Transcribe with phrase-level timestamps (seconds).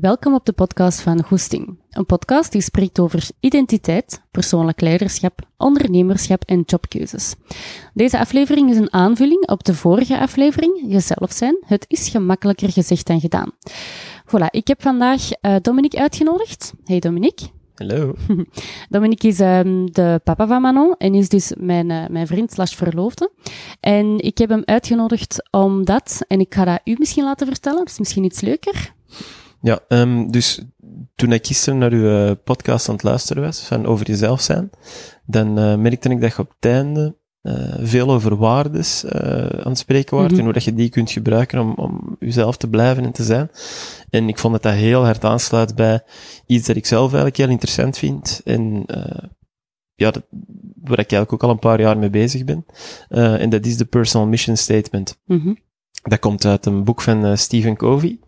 [0.00, 1.78] Welkom op de podcast van Goesting.
[1.90, 7.34] Een podcast die spreekt over identiteit, persoonlijk leiderschap, ondernemerschap en jobkeuzes.
[7.94, 11.56] Deze aflevering is een aanvulling op de vorige aflevering, Jezelf zijn.
[11.66, 13.50] Het is gemakkelijker gezegd dan gedaan.
[14.26, 16.72] Voilà, ik heb vandaag uh, Dominique uitgenodigd.
[16.84, 17.46] Hey Dominique.
[17.74, 18.14] Hallo.
[18.88, 22.74] Dominique is um, de papa van Manon en is dus mijn, uh, mijn vriend slash
[22.74, 23.30] verloofde.
[23.80, 27.88] En ik heb hem uitgenodigd omdat, en ik ga dat u misschien laten vertellen, dat
[27.88, 28.92] is misschien iets leuker.
[29.60, 30.62] Ja, um, dus
[31.14, 34.70] toen ik gisteren naar uw uh, podcast aan het luisteren was, van over jezelf zijn,
[35.26, 39.78] dan uh, merkte ik dat je op het einde uh, veel over waardes aan het
[39.78, 40.38] spreken wordt mm -hmm.
[40.38, 43.50] en hoe dat je die kunt gebruiken om, om jezelf te blijven en te zijn.
[44.10, 46.02] En ik vond dat dat heel hard aansluit bij
[46.46, 48.84] iets dat ik zelf eigenlijk heel interessant vind en
[49.94, 50.22] ja, dat,
[50.82, 52.66] waar ik eigenlijk ook al een paar jaar mee bezig ben.
[53.38, 55.20] en dat is de Personal Mission Statement.
[55.24, 55.58] Mm -hmm.
[56.02, 58.18] Dat komt uit een boek van Stephen Covey.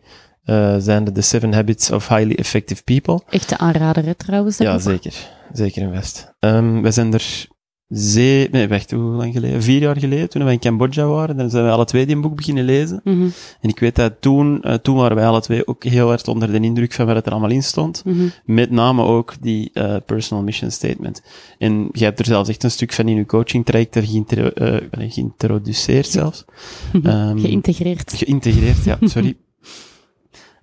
[0.44, 3.20] Uh, zijn de The Seven Habits of Highly Effective People.
[3.28, 4.58] Echte aanrader, hè, trouwens.
[4.58, 5.14] Ja, zeker.
[5.52, 6.34] Zeker en best.
[6.40, 7.46] Um, we zijn er
[7.88, 9.62] zee, nee, wacht, hoe lang geleden?
[9.62, 12.20] Vier jaar geleden, toen we in Cambodja waren, dan zijn we alle twee die een
[12.20, 13.00] boek beginnen lezen.
[13.04, 13.32] Mm -hmm.
[13.60, 16.52] En ik weet dat toen, uh, toen waren wij alle twee ook heel hard onder
[16.52, 18.02] de indruk van wat er allemaal in stond.
[18.04, 18.32] Mm -hmm.
[18.44, 21.22] Met name ook die uh, personal mission statement.
[21.58, 24.76] En jij hebt er zelfs echt een stuk van in je coaching traject geïntro uh,
[24.90, 26.44] geïntroduceerd zelfs.
[26.92, 28.12] um, geïntegreerd.
[28.16, 29.36] Geïntegreerd, ja, sorry.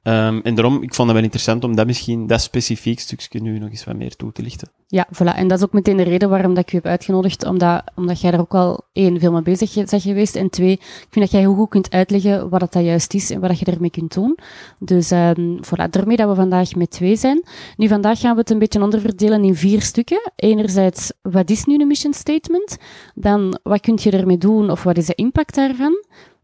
[0.09, 3.59] Um, en daarom, ik vond het wel interessant om dat misschien, dat specifiek stukje nu
[3.59, 4.69] nog eens wat meer toe te lichten.
[4.87, 5.35] Ja, voilà.
[5.35, 8.21] En dat is ook meteen de reden waarom dat ik u heb uitgenodigd, omdat, omdat
[8.21, 11.31] jij er ook al één, veel mee bezig bent geweest, en twee, ik vind dat
[11.31, 14.37] jij heel goed kunt uitleggen wat dat juist is en wat je ermee kunt doen.
[14.79, 17.43] Dus um, voilà, daarmee dat we vandaag met twee zijn.
[17.77, 20.31] Nu, vandaag gaan we het een beetje onderverdelen in vier stukken.
[20.35, 22.77] Enerzijds, wat is nu een mission statement?
[23.15, 26.03] Dan, wat kun je ermee doen, of wat is de impact daarvan?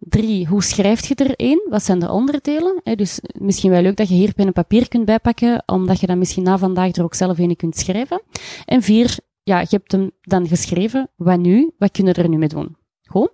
[0.10, 1.68] Drie, hoe schrijf je er één?
[1.70, 2.82] Wat zijn de onderdelen?
[2.84, 6.08] He, dus misschien wel leuk dat je hier pen en papier kunt bijpakken, omdat je
[6.08, 8.22] dan misschien na vandaag er ook zelf een kunt schrijven.
[8.66, 11.10] En vier, ja, je hebt hem dan geschreven.
[11.16, 11.72] Wat nu?
[11.78, 12.78] Wat kunnen we er nu mee doen?
[13.04, 13.32] Goed?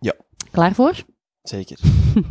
[0.00, 0.14] Ja.
[0.50, 1.04] Klaar voor?
[1.42, 1.78] Zeker.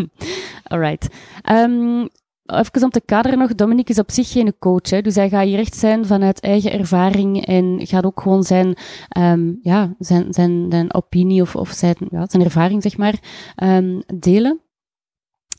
[0.72, 1.08] Alright.
[1.52, 2.09] Um,
[2.45, 5.45] Even om te kaderen nog, Dominique is op zich geen coach, hè, dus hij gaat
[5.45, 8.78] hier echt zijn vanuit eigen ervaring en gaat ook gewoon zijn,
[9.17, 13.19] um, ja, zijn, zijn, zijn opinie of, of zijn, ja, zijn ervaring, zeg maar,
[13.63, 14.59] um, delen.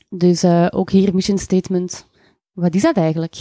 [0.09, 2.07] Dus uh, ook hier mission statement.
[2.53, 3.35] Wat is dat eigenlijk?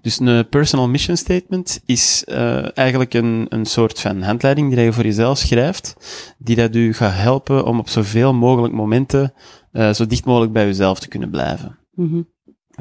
[0.00, 4.92] Dus een personal mission statement is uh, eigenlijk een, een soort van handleiding die je
[4.92, 5.96] voor jezelf schrijft,
[6.38, 9.32] die dat u gaat helpen om op zoveel mogelijk momenten
[9.72, 11.78] uh, zo dicht mogelijk bij jezelf te kunnen blijven.
[11.94, 12.28] Mm -hmm.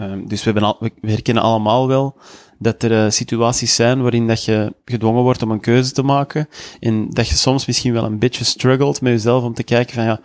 [0.04, 2.18] um, dus we, hebben al, we herkennen allemaal wel
[2.60, 6.48] dat er uh, situaties zijn waarin dat je gedwongen wordt om een keuze te maken
[6.80, 10.04] en dat je soms misschien wel een beetje struggelt met jezelf om te kijken van
[10.04, 10.20] ja,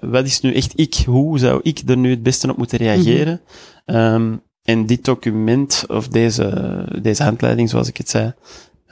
[0.00, 0.94] wat is nu echt ik?
[0.94, 3.40] Hoe zou ik er nu het beste op moeten reageren?
[3.86, 4.14] Mm -hmm.
[4.14, 8.32] um, en dit document, of deze, deze handleiding, zoals ik het zei,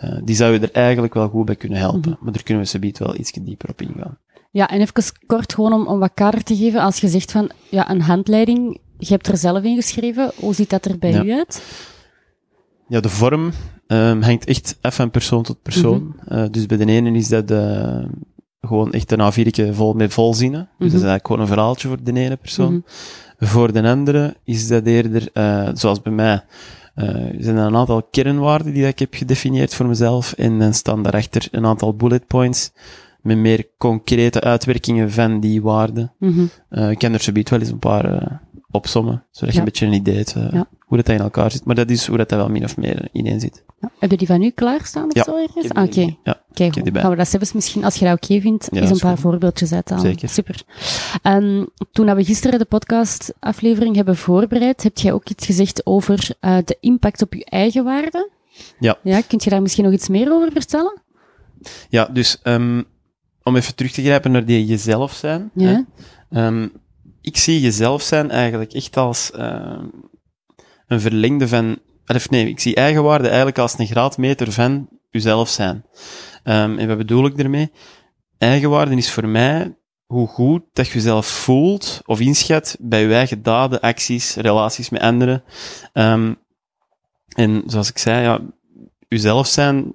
[0.05, 2.01] uh, die zou je er eigenlijk wel goed bij kunnen helpen.
[2.01, 2.19] Mm -hmm.
[2.21, 4.19] Maar daar kunnen we subiet wel iets dieper op ingaan.
[4.51, 6.81] Ja, en even kort gewoon om, om wat kader te geven.
[6.81, 10.33] Als je zegt van, ja, een handleiding, je hebt er zelf in geschreven.
[10.37, 11.25] Hoe ziet dat er bij ja.
[11.25, 11.63] u uit?
[12.89, 13.53] Ja, de vorm
[13.87, 16.03] um, hangt echt af van persoon tot persoon.
[16.03, 16.39] Mm -hmm.
[16.39, 18.05] uh, dus bij de ene is dat uh,
[18.61, 20.61] gewoon echt een A4'tje vol met volzinnen.
[20.61, 20.87] Dus mm -hmm.
[20.87, 22.73] dat is eigenlijk gewoon een verhaaltje voor de ene persoon.
[22.73, 22.85] Mm
[23.39, 23.49] -hmm.
[23.49, 26.45] Voor de andere is dat eerder, uh, zoals bij mij,
[26.95, 30.33] er zijn een aantal kernwaarden die ik heb gedefinieerd voor mezelf.
[30.33, 32.73] En dan staan daarachter een aantal bullet points
[33.23, 36.13] met meer concrete uitwerkingen van die waarden.
[36.71, 38.41] Ik kan er zoiets wel eens een paar
[38.71, 39.53] opsommen, zodat ja.
[39.53, 40.69] je een beetje een idee hebt uh, ja.
[40.81, 41.65] hoe dat in elkaar zit.
[41.65, 43.65] Maar dat is hoe dat, dat wel min of meer ineen zit.
[43.81, 43.91] Ja.
[43.99, 45.23] Heb je die van u klaarstaan of ja.
[45.23, 45.69] zo ergens?
[45.69, 45.81] Oké.
[45.81, 46.19] Okay.
[46.25, 48.91] Ja, Kijk, gaan we dat zelfs misschien, als je dat oké okay vindt, ja, eens
[48.91, 49.21] een paar goed.
[49.21, 50.05] voorbeeldjes uithalen.
[50.05, 50.29] Zeker.
[50.29, 50.63] Super.
[51.23, 56.57] Um, toen we gisteren de podcastaflevering hebben voorbereid, heb jij ook iets gezegd over uh,
[56.65, 58.31] de impact op je eigen waarde.
[58.79, 58.99] Ja.
[59.03, 61.01] Ja, kunt je daar misschien nog iets meer over vertellen?
[61.89, 62.85] Ja, dus um,
[63.43, 65.51] om even terug te grijpen naar die jezelf zijn.
[65.55, 65.85] Ja.
[66.31, 66.73] Um,
[67.21, 69.83] ik zie jezelf zijn eigenlijk echt als uh,
[70.87, 71.79] een verlengde van.
[72.07, 75.85] Of nee, ik zie eigenwaarde eigenlijk als een graadmeter van jezelf zijn.
[76.45, 77.73] Um, en wat bedoel ik ermee?
[78.39, 79.75] Eigenwaarde is voor mij
[80.07, 85.01] hoe goed dat je jezelf voelt of inschat bij je eigen daden, acties, relaties met
[85.01, 85.45] anderen.
[85.93, 86.39] Um,
[87.29, 88.41] en zoals ik zei, ja,
[89.09, 89.95] jezelf zijn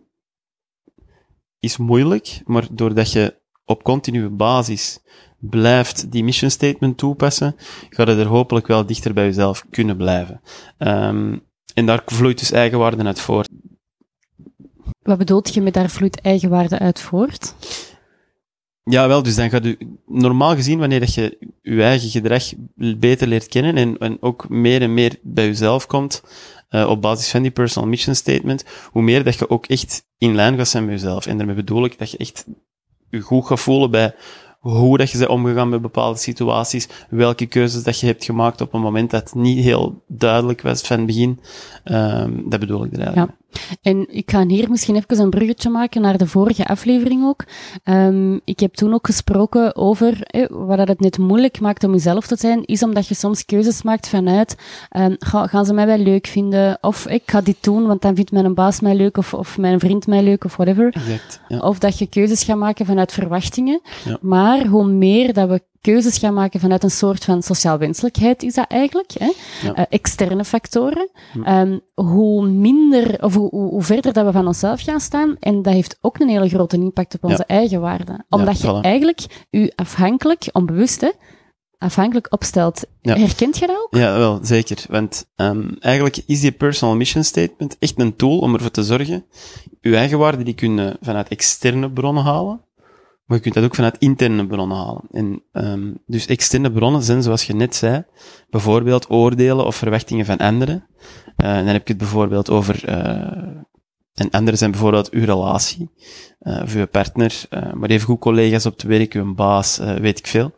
[1.59, 4.99] is moeilijk, maar doordat je op continue basis
[5.49, 7.55] blijft die mission statement toepassen,
[7.89, 10.41] ga je er hopelijk wel dichter bij jezelf kunnen blijven.
[10.77, 11.43] Um,
[11.73, 13.49] en daar vloeit dus eigenwaarde uit voort.
[15.01, 17.55] Wat bedoelt je met daar vloeit eigenwaarde uit voort?
[18.83, 22.43] Ja, wel, dus dan gaat u, normaal gezien, wanneer dat je je eigen gedrag
[22.75, 26.23] beter leert kennen en, en ook meer en meer bij jezelf komt,
[26.69, 30.35] uh, op basis van die personal mission statement, hoe meer dat je ook echt in
[30.35, 31.25] lijn gaat zijn met jezelf.
[31.25, 32.45] En daarmee bedoel ik dat je echt
[33.09, 34.15] je goed gaat voelen bij
[34.71, 38.73] hoe dat je bent omgegaan met bepaalde situaties, welke keuzes dat je hebt gemaakt op
[38.73, 41.39] een moment dat niet heel duidelijk was van het begin.
[41.85, 43.31] Um, dat bedoel ik er eigenlijk.
[43.31, 43.44] Ja.
[43.81, 47.43] En ik ga hier misschien even een bruggetje maken naar de vorige aflevering ook.
[47.83, 52.27] Um, ik heb toen ook gesproken over eh, wat het net moeilijk maakt om jezelf
[52.27, 54.55] te zijn, is omdat je soms keuzes maakt vanuit
[54.97, 58.15] um, ga, gaan ze mij wel leuk vinden, of ik ga dit doen, want dan
[58.15, 60.93] vindt mijn baas mij leuk, of, of mijn vriend mij leuk, of whatever.
[60.93, 61.59] Exact, ja.
[61.59, 63.81] Of dat je keuzes gaat maken vanuit verwachtingen.
[64.05, 64.17] Ja.
[64.21, 68.53] Maar hoe meer dat we keuzes gaan maken vanuit een soort van sociaal wenselijkheid, is
[68.53, 69.11] dat eigenlijk.
[69.17, 69.31] Hè?
[69.61, 69.77] Ja.
[69.77, 71.09] Uh, externe factoren.
[71.43, 71.61] Ja.
[71.61, 75.35] Um, hoe minder, of hoe, hoe, verder dat we van onszelf gaan staan.
[75.39, 77.55] En dat heeft ook een hele grote impact op onze ja.
[77.55, 78.25] eigen waarden.
[78.29, 81.09] Omdat je eigenlijk je afhankelijk, onbewust, hè,
[81.77, 82.85] afhankelijk opstelt.
[83.01, 83.95] Herkent je dat ook?
[83.95, 84.85] Ja, wel, zeker.
[84.89, 89.25] Want um, eigenlijk is die personal mission statement echt een tool om ervoor te zorgen,
[89.81, 92.64] je eigen waarden die kunnen vanuit externe bronnen halen,
[93.25, 95.03] maar je kunt dat ook vanuit interne bronnen halen.
[95.11, 98.03] En, um, dus externe bronnen zijn, zoals je net zei,
[98.49, 100.87] bijvoorbeeld oordelen of verwachtingen van anderen.
[101.37, 102.95] Uh, dan heb je het bijvoorbeeld over, uh,
[104.13, 105.91] en anderen zijn bijvoorbeeld uw relatie,
[106.41, 107.41] uh, of uw partner,
[107.73, 110.51] maar even goed collega's op het werk, uw baas, weet ik veel.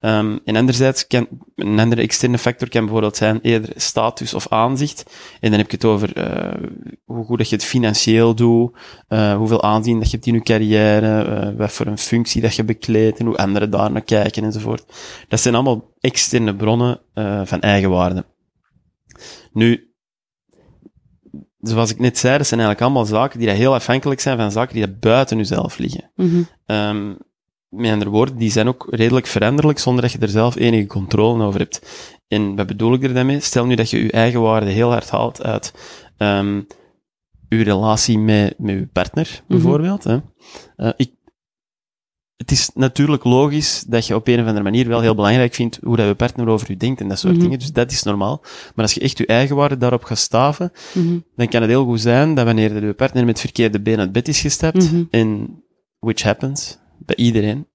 [0.00, 5.02] Um, en anderzijds kan, een andere externe factor kan bijvoorbeeld zijn eerder status of aanzicht.
[5.40, 6.68] En dan heb je het over uh,
[7.04, 8.76] hoe goed dat je het financieel doet,
[9.08, 12.54] uh, hoeveel aanzien dat je hebt in je carrière, uh, wat voor een functie dat
[12.54, 14.84] je bekleedt en hoe anderen daar naar kijken enzovoort.
[15.28, 17.00] Dat zijn allemaal externe bronnen
[17.44, 18.24] van eigenwaarde.
[19.52, 19.94] Nu,
[21.60, 24.74] zoals ik net zei, dat zijn eigenlijk allemaal zaken die heel afhankelijk zijn van zaken
[24.74, 26.10] die buiten jezelf liggen.
[26.14, 26.76] Mm -hmm.
[26.76, 27.18] um,
[27.76, 31.44] met andere woorden, die zijn ook redelijk veranderlijk zonder dat je er zelf enige controle
[31.44, 31.86] over hebt.
[32.28, 33.40] En wat bedoel ik er dan mee?
[33.40, 35.72] Stel nu dat je je eigen waarde heel hard haalt uit
[36.18, 36.66] um,
[37.48, 40.04] je relatie met, met je partner, bijvoorbeeld.
[40.04, 40.32] Mm -hmm.
[40.76, 40.86] hè.
[40.86, 41.10] Uh, ik,
[42.36, 45.78] het is natuurlijk logisch dat je op een of andere manier wel heel belangrijk vindt
[45.82, 47.42] hoe dat je partner over je denkt en dat soort Mhm.
[47.42, 47.58] dingen.
[47.58, 48.40] Dus dat is normaal.
[48.74, 51.18] Maar als je echt je eigen waarde daarop gaat staven, Mhm.
[51.36, 54.28] dan kan het heel goed zijn dat wanneer je partner met verkeerde been uit bed
[54.28, 55.02] is gestapt, Mhm.
[55.10, 55.60] en
[55.98, 57.66] which happens bij iedereen,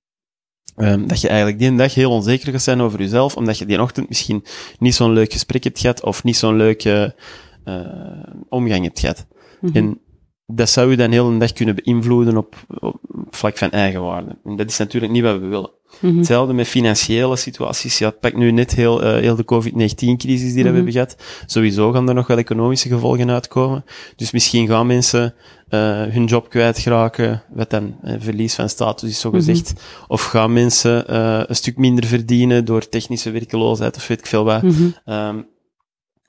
[0.75, 3.81] ehm, dat je eigenlijk die dag heel onzeker gaat zijn over jezelf, omdat je die
[3.81, 4.43] ochtend misschien
[4.79, 7.15] niet zo'n leuk gesprek hebt gehad, of niet zo'n leuke
[7.63, 9.27] eh, omgang hebt gehad.
[9.61, 9.77] Mhm.
[9.77, 10.01] En
[10.45, 12.99] dat zou je dan heel een dag kunnen beïnvloeden op, op
[13.29, 14.37] vlak van eigenwaarde.
[14.43, 15.71] En dat is natuurlijk niet wat we willen.
[15.99, 16.17] Mhm.
[16.17, 17.97] Hetzelfde met financiële situaties.
[17.97, 20.75] Ja, pak nu net heel, eh, heel de COVID-19-crisis die we Mhm.
[20.75, 21.15] hebben gehad.
[21.45, 23.85] Sowieso gaan er nog wel economische gevolgen uitkomen.
[24.15, 25.33] Dus misschien gaan mensen
[25.69, 29.73] eh, hun job kwijtraken, wat dan eh, verlies van status is zo gezegd.
[30.07, 31.13] Of gaan mensen
[31.49, 34.61] een stuk minder verdienen door technische werkeloosheid of weet ik veel wat.
[34.61, 35.41] Mhm.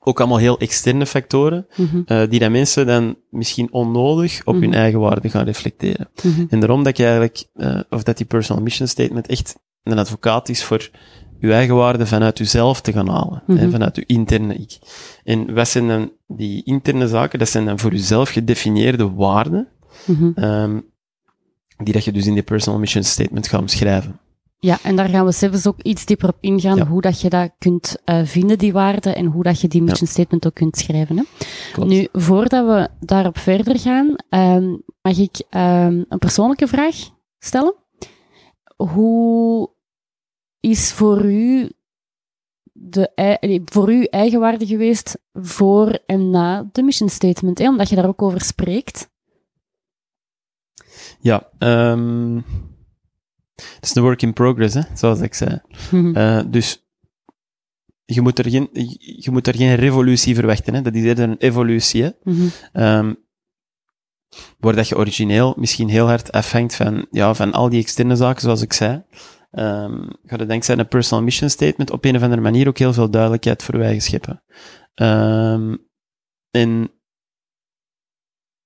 [0.05, 2.01] Ook allemaal heel externe factoren, Mhm.
[2.05, 4.77] eh, die dan mensen dan misschien onnodig op hun Mhm.
[4.77, 6.09] eigen waarde gaan reflecteren.
[6.23, 6.45] Mhm.
[6.49, 10.49] En daarom dat je eigenlijk, eh, of dat die personal mission statement echt een advocaat
[10.49, 10.89] is voor
[11.39, 13.43] je eigen waarde vanuit jezelf te gaan halen.
[13.47, 14.77] Hè, vanuit je interne ik.
[15.23, 17.39] En wat zijn dan die interne zaken?
[17.39, 19.67] Dat zijn dan voor jezelf gedefinieerde waarden,
[20.35, 20.79] ehm,
[21.83, 24.19] die dat je dus in die personal mission statement gaat omschrijven.
[24.63, 26.85] Ja, en daar gaan we zelfs ook iets dieper op ingaan, Ja.
[26.85, 30.07] hoe dat je dat kunt eh, vinden, die waarden, en hoe dat je die mission
[30.07, 31.17] statement ook kunt schrijven.
[31.17, 31.23] Hè.
[31.73, 31.89] Klopt.
[31.89, 36.95] Nu, voordat we daarop verder gaan, ehm, mag ik ehm, een persoonlijke vraag
[37.39, 37.75] stellen.
[38.75, 39.69] Hoe
[40.59, 41.69] is voor u
[42.71, 43.11] de,
[43.65, 47.59] voor u eigenwaarde geweest voor en na de mission statement?
[47.59, 47.67] Hè?
[47.69, 49.09] Omdat je daar ook over spreekt.
[51.19, 52.39] Ja, ehm
[53.55, 55.61] het is een work in progress, hè, zoals ik zei.
[55.91, 56.15] Mhm.
[56.15, 56.85] Eh, dus
[58.05, 58.69] je moet, er geen,
[58.99, 60.73] je moet er geen revolutie verwachten.
[60.73, 60.81] Hè.
[60.81, 62.03] Dat is eerder een evolutie.
[62.03, 62.09] Hè.
[62.23, 62.47] Mhm.
[62.73, 63.13] Ehm,
[64.57, 68.41] waar dat je origineel misschien heel hard afhangt van, ja, van al die externe zaken,
[68.41, 69.03] zoals ik zei.
[69.51, 72.93] Ehm ga er dankzij een personal mission statement op een of andere manier ook heel
[72.93, 74.43] veel duidelijkheid voor wij scheppen.
[74.93, 75.75] Ehm
[76.51, 76.91] en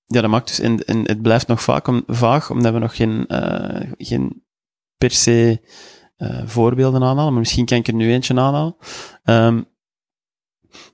[0.06, 2.96] ja, dat maakt dus, en, en het blijft nog vaak om, vaag, omdat we nog
[2.96, 4.47] geen, eh, geen
[4.98, 5.62] per se
[6.18, 8.76] eh, voorbeelden aanhalen, maar misschien kan ik er nu eentje aanhalen.
[9.24, 9.62] Ehm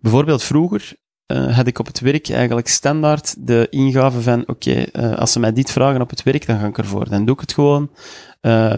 [0.01, 0.95] bijvoorbeeld vroeger
[1.25, 5.39] eh, had ik op het werk eigenlijk standaard de ingave van, oké, eh, als ze
[5.39, 7.10] mij dit vragen op het werk, dan ga ik ervoor.
[7.10, 7.91] Dan doe ik het gewoon.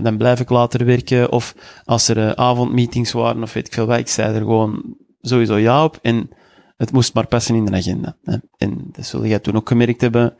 [0.03, 1.31] Dan blijf ik later werken.
[1.31, 5.57] Of als er avondmeetings waren, of weet ik veel wat, ik zei er gewoon sowieso
[5.57, 5.99] ja op.
[6.01, 6.29] En
[6.77, 8.17] het moest maar passen in de agenda.
[8.57, 10.35] En dat zul jij toen ook gemerkt hebben.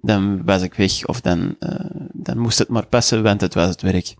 [0.00, 1.70] Dan was ik weg, of dan, uh,
[2.12, 4.14] dan moest het maar passen, want het was het werk.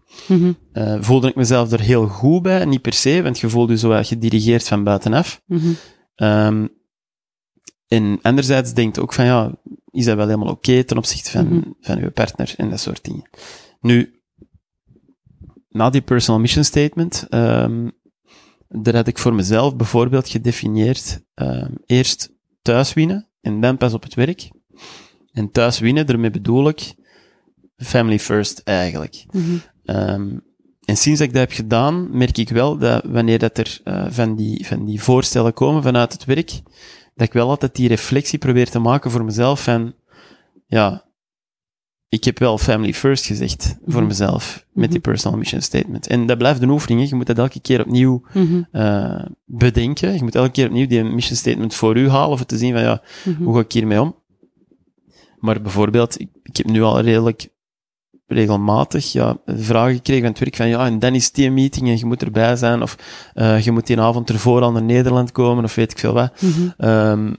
[0.73, 3.79] Uh, voelde ik mezelf er heel goed bij, niet per se, want je voelde je
[3.79, 5.43] zo wat gedirigeerd van buitenaf.
[5.47, 5.73] Mhm.
[6.17, 6.79] Um,
[7.87, 9.55] en anderzijds denkt ook van, ja,
[9.91, 11.71] is dat wel helemaal oké ten opzichte van, Mhm.
[11.81, 13.29] van je partner en dat soort dingen.
[13.81, 14.23] Nu,
[15.69, 17.93] na die personal mission statement, um,
[18.69, 22.31] daar had ik voor mezelf bijvoorbeeld gedefinieerd, um, eerst
[22.63, 24.51] thuis winnen en dan pas op het werk.
[25.33, 26.95] En thuis winnen, daarmee bedoel ik
[27.77, 29.25] family first eigenlijk.
[29.31, 29.55] Mhm.
[29.85, 30.43] Um,
[30.85, 34.07] en sinds dat ik dat heb gedaan, merk ik wel dat wanneer dat er uh,
[34.09, 36.51] van, die, van die voorstellen komen vanuit het werk,
[37.15, 39.95] dat ik wel altijd die reflectie probeer te maken voor mezelf van,
[40.67, 41.05] ja,
[42.09, 44.07] ik heb wel family first gezegd voor Mhm.
[44.07, 46.07] mezelf met die personal mission statement.
[46.07, 47.07] En dat blijft een oefening, hè.
[47.09, 48.63] je moet dat elke keer opnieuw Mhm.
[48.73, 50.15] uh, bedenken.
[50.15, 52.83] Je moet elke keer opnieuw die mission statement voor u halen, of te zien van,
[52.83, 53.43] ja, Mhm.
[53.43, 54.15] hoe ga ik hiermee om?
[55.41, 57.49] Maar bijvoorbeeld, ik, ik heb nu al redelijk
[58.27, 61.89] regelmatig ja, vragen gekregen van het werk van ja, en dan is die een meeting
[61.89, 62.97] en je moet erbij zijn, of
[63.35, 66.33] uh, je moet die avond ervoor al naar Nederland komen, of weet ik veel wat.
[66.79, 67.37] Um,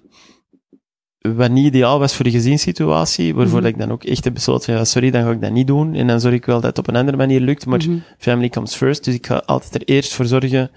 [1.21, 3.67] wat niet ideaal was voor de gezinssituatie, waarvoor Mhm.
[3.67, 5.93] ik dan ook echt heb besloten van ja, sorry, dan ga ik dat niet doen,
[5.93, 7.97] en dan zorg ik wel dat het op een andere manier lukt, maar Mhm.
[8.17, 10.71] family comes first, dus ik ga altijd er eerst voor zorgen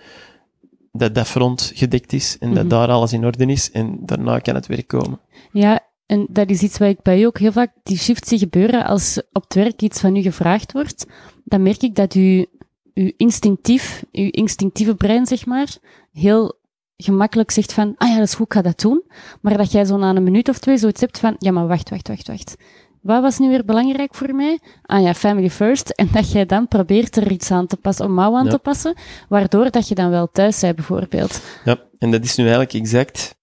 [0.92, 2.68] dat dat front gedekt is, en dat Mhm.
[2.68, 5.20] daar alles in orde is, en daarna kan het werk komen.
[5.52, 5.80] Ja,
[6.14, 8.85] en dat is iets wat ik bij u ook heel vaak die shift zie gebeuren.
[8.85, 11.06] Als op het werk iets van u gevraagd wordt,
[11.44, 12.47] dan merk ik dat u,
[12.94, 15.76] uw instinctief, uw instinctieve brein, zeg maar,
[16.12, 16.59] heel
[16.97, 19.02] gemakkelijk zegt van, ah ja, dat is goed, ik ga dat doen.
[19.40, 21.90] Maar dat jij zo na een minuut of twee zoiets hebt van, ja, maar wacht,
[21.90, 22.56] wacht, wacht, wacht.
[23.02, 24.59] Wat was nu weer belangrijk voor mij?
[24.83, 25.88] Ah ja, family first.
[26.00, 28.50] En dat jij dan probeert er iets aan te passen, om mouw aan Ja.
[28.50, 28.94] te passen,
[29.28, 31.40] waardoor dat je dan wel thuis bent, bijvoorbeeld.
[31.64, 33.37] Ja, en dat is nu eigenlijk exact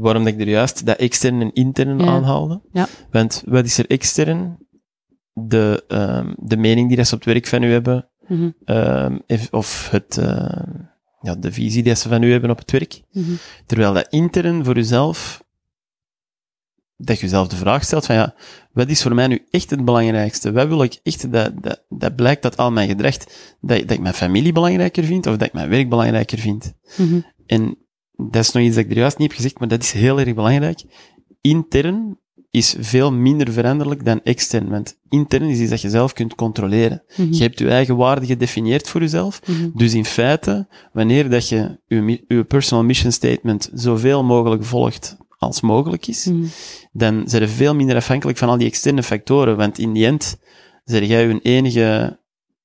[0.00, 2.06] waarom dat ik er juist dat extern en intern Ja.
[2.06, 2.60] aanhaalde.
[2.72, 2.86] Ja.
[3.10, 4.66] Want wat is er extern?
[5.32, 9.18] De, ehm, de mening die dat ze op het werk van u hebben, Mhm, ehm,
[9.50, 10.70] of het, ehm,
[11.20, 13.02] ja, de visie die ze van u hebben op het werk.
[13.12, 13.32] mhm,
[13.66, 15.44] Terwijl dat intern voor uzelf,
[16.96, 18.34] dat je jezelf de vraag stelt van ja,
[18.72, 20.52] wat is voor mij nu echt het belangrijkste?
[20.52, 23.28] Wat wil ik echt, dat, dat, dat blijkt dat al mijn gedrag, dat,
[23.60, 26.72] dat ik mijn familie belangrijker vind, of dat ik mijn werk belangrijker vind.
[26.96, 27.76] mhm, En
[28.26, 30.20] dat is nog iets dat ik er juist niet heb gezegd, maar dat is heel
[30.20, 30.82] erg belangrijk.
[31.40, 32.18] Intern
[32.50, 37.02] is veel minder veranderlijk dan extern, want intern is iets dat je zelf kunt controleren.
[37.16, 41.48] mhm, Je hebt je eigen waarde gedefinieerd voor jezelf, mhm, dus in feite, wanneer dat
[41.48, 46.44] je je, personal mission statement zoveel mogelijk volgt als mogelijk is, mhm.
[46.92, 50.38] dan zijn je veel minder afhankelijk van al die externe factoren, want in die end
[50.84, 52.18] zeg jij je enige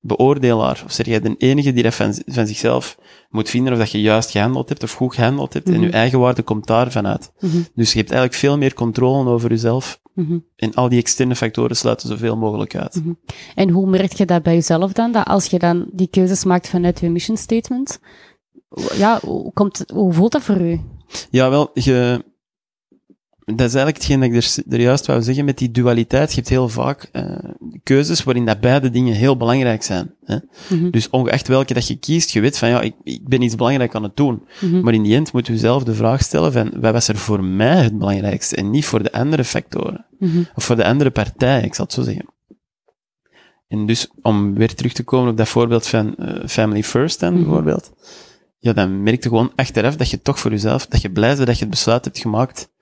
[0.06, 2.98] beoordelaar, of zeg jij de enige die dat van, van zichzelf
[3.30, 5.82] moet vinden of dat je juist gehandeld hebt of goed gehandeld hebt, en Mhm.
[5.82, 7.32] je eigen waarde komt daarvan uit.
[7.40, 10.38] Mhm, Dus je hebt eigenlijk veel meer controle over jezelf, mhm.
[10.56, 12.94] en al die externe factoren sluiten zoveel mogelijk uit.
[12.94, 13.12] Mhm.
[13.54, 15.12] En hoe merk je dat bij jezelf dan?
[15.12, 17.98] Dat als je dan die keuzes maakt vanuit je mission statement,
[18.96, 20.80] ja, hoe, komt, hoe voelt dat voor u?
[21.30, 22.24] Ja, wel, je,
[23.44, 24.34] dat is eigenlijk hetgeen dat ik
[24.66, 26.30] er, er juist wou zeggen met die dualiteit.
[26.30, 27.36] Je hebt heel vaak uh,
[27.84, 30.14] keuzes waarin dat beide dingen heel belangrijk zijn.
[30.24, 30.36] Hè?
[30.68, 33.54] Mhm, Dus ongeacht welke dat je kiest, je weet van ja, ik, ik ben iets
[33.54, 34.42] belangrijk aan het doen.
[34.60, 37.16] mhm, Maar in die end moet je zelf de vraag stellen van wat was er
[37.16, 40.06] voor mij het belangrijkste en niet voor de andere factoren.
[40.18, 42.32] mhm, Of voor de andere partij, ik zal het zo zeggen.
[43.68, 47.34] En dus, om weer terug te komen op dat voorbeeld van uh, Family First dan,
[47.34, 47.92] bijvoorbeeld.
[48.58, 51.46] Ja, dan merk je gewoon achteraf dat je toch voor jezelf, dat je blij bent
[51.46, 52.72] dat je het besluit hebt gemaakt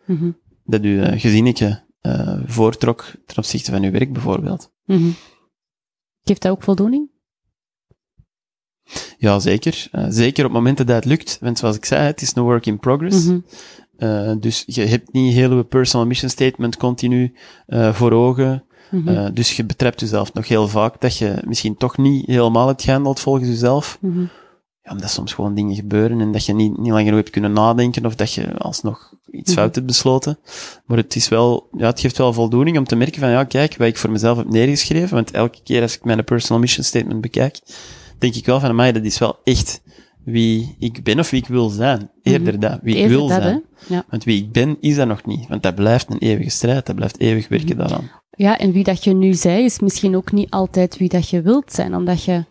[0.64, 4.70] dat je uh, gezinnetje uh, voortrok ten opzichte van je werk, bijvoorbeeld.
[4.98, 5.10] Mhm.
[6.24, 7.10] Geeft dat ook voldoening?
[9.18, 9.88] Ja, zeker.
[9.92, 11.38] Uh, zeker op momenten dat het lukt.
[11.40, 13.24] Want zoals ik zei, het is een work in progress.
[13.24, 13.38] Mhm,
[13.96, 17.34] Uh, dus je hebt niet heel je personal mission statement continu
[17.66, 18.64] uh, voor ogen.
[18.90, 22.82] mhm, dus je betrapt jezelf nog heel vaak dat je misschien toch niet helemaal hebt
[22.82, 23.98] gehandeld volgens jezelf.
[24.00, 24.24] mhm,
[24.84, 28.06] Ja, omdat soms gewoon dingen gebeuren en dat je niet, niet langer hebt kunnen nadenken
[28.06, 29.58] of dat je alsnog iets Mhm.
[29.60, 30.38] fout hebt besloten.
[30.86, 33.76] Maar het is wel, ja, het geeft wel voldoening om te merken van, ja, kijk,
[33.76, 37.20] wat ik voor mezelf heb neergeschreven, want elke keer als ik mijn personal mission statement
[37.20, 37.60] bekijk,
[38.18, 39.82] denk ik wel van, mij dat is wel echt
[40.24, 42.10] wie ik ben of wie ik wil zijn.
[42.22, 43.62] Eerder dat, wie ik wil dat, zijn.
[43.88, 44.04] Ja.
[44.08, 45.48] Want wie ik ben, is dat nog niet.
[45.48, 47.52] Want dat blijft een eeuwige strijd, dat blijft eeuwig Mhm.
[47.58, 48.10] werken daaraan.
[48.30, 51.42] Ja, en wie dat je nu zei, is misschien ook niet altijd wie dat je
[51.42, 52.44] wilt zijn, omdat je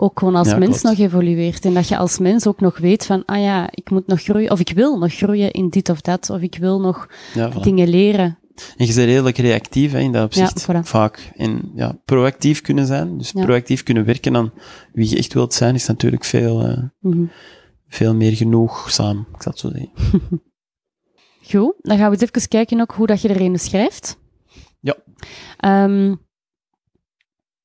[0.00, 0.98] ook gewoon als Ja, mens klopt.
[0.98, 4.06] nog evolueert en dat je als mens ook nog weet van, ah ja, ik moet
[4.06, 7.08] nog groeien, of ik wil nog groeien in dit of dat, of ik wil nog
[7.34, 7.60] Ja, voilà.
[7.60, 8.38] dingen leren.
[8.76, 10.64] En je bent redelijk reactief hè, in dat opzicht.
[10.66, 10.86] Ja, voilà.
[10.86, 11.32] Vaak.
[11.36, 13.18] En ja, proactief kunnen zijn.
[13.18, 14.52] Dus proactief kunnen werken aan
[14.92, 17.24] wie je echt wilt zijn, is natuurlijk veel, eh, Mhm.
[17.88, 19.26] veel meer genoegzaam.
[19.34, 19.90] Ik zal het zo zeggen.
[21.50, 24.18] Goed, dan gaan we eens even kijken ook hoe dat je er een schrijft.
[24.80, 24.96] Ja.
[25.56, 26.14] Ehm,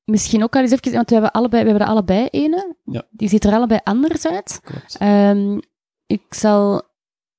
[0.05, 2.75] misschien ook al eens even, want we hebben, allebei, we hebben er allebei ene.
[2.83, 3.03] Ja.
[3.11, 4.61] Die ziet er allebei anders uit.
[4.97, 5.59] Ehm,
[6.05, 6.81] ik zal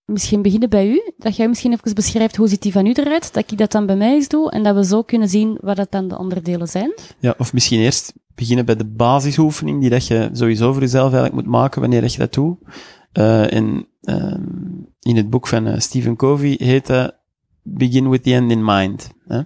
[0.05, 1.13] misschien beginnen bij u.
[1.17, 3.35] Dat jij misschien even beschrijft hoe ziet die van u eruit.
[3.35, 4.51] Dat ik dat dan bij mij eens doe.
[4.51, 6.95] En dat we zo kunnen zien wat dat dan de onderdelen zijn.
[7.19, 11.35] Ja, of misschien eerst beginnen bij de basisoefening die dat je sowieso voor jezelf eigenlijk
[11.35, 12.59] moet maken wanneer dat je dat doet.
[13.13, 14.43] Eh, in, ehm,
[15.01, 17.23] in het boek van eh, Stephen Covey heet dat
[17.67, 19.11] Begin with the end in mind.
[19.27, 19.41] Hè?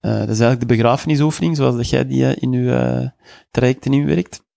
[0.00, 3.08] Eh, dat is eigenlijk de begrafenisoefening, zoals dat jij die eh, in je eh,
[3.50, 4.48] trajecten inwerkt.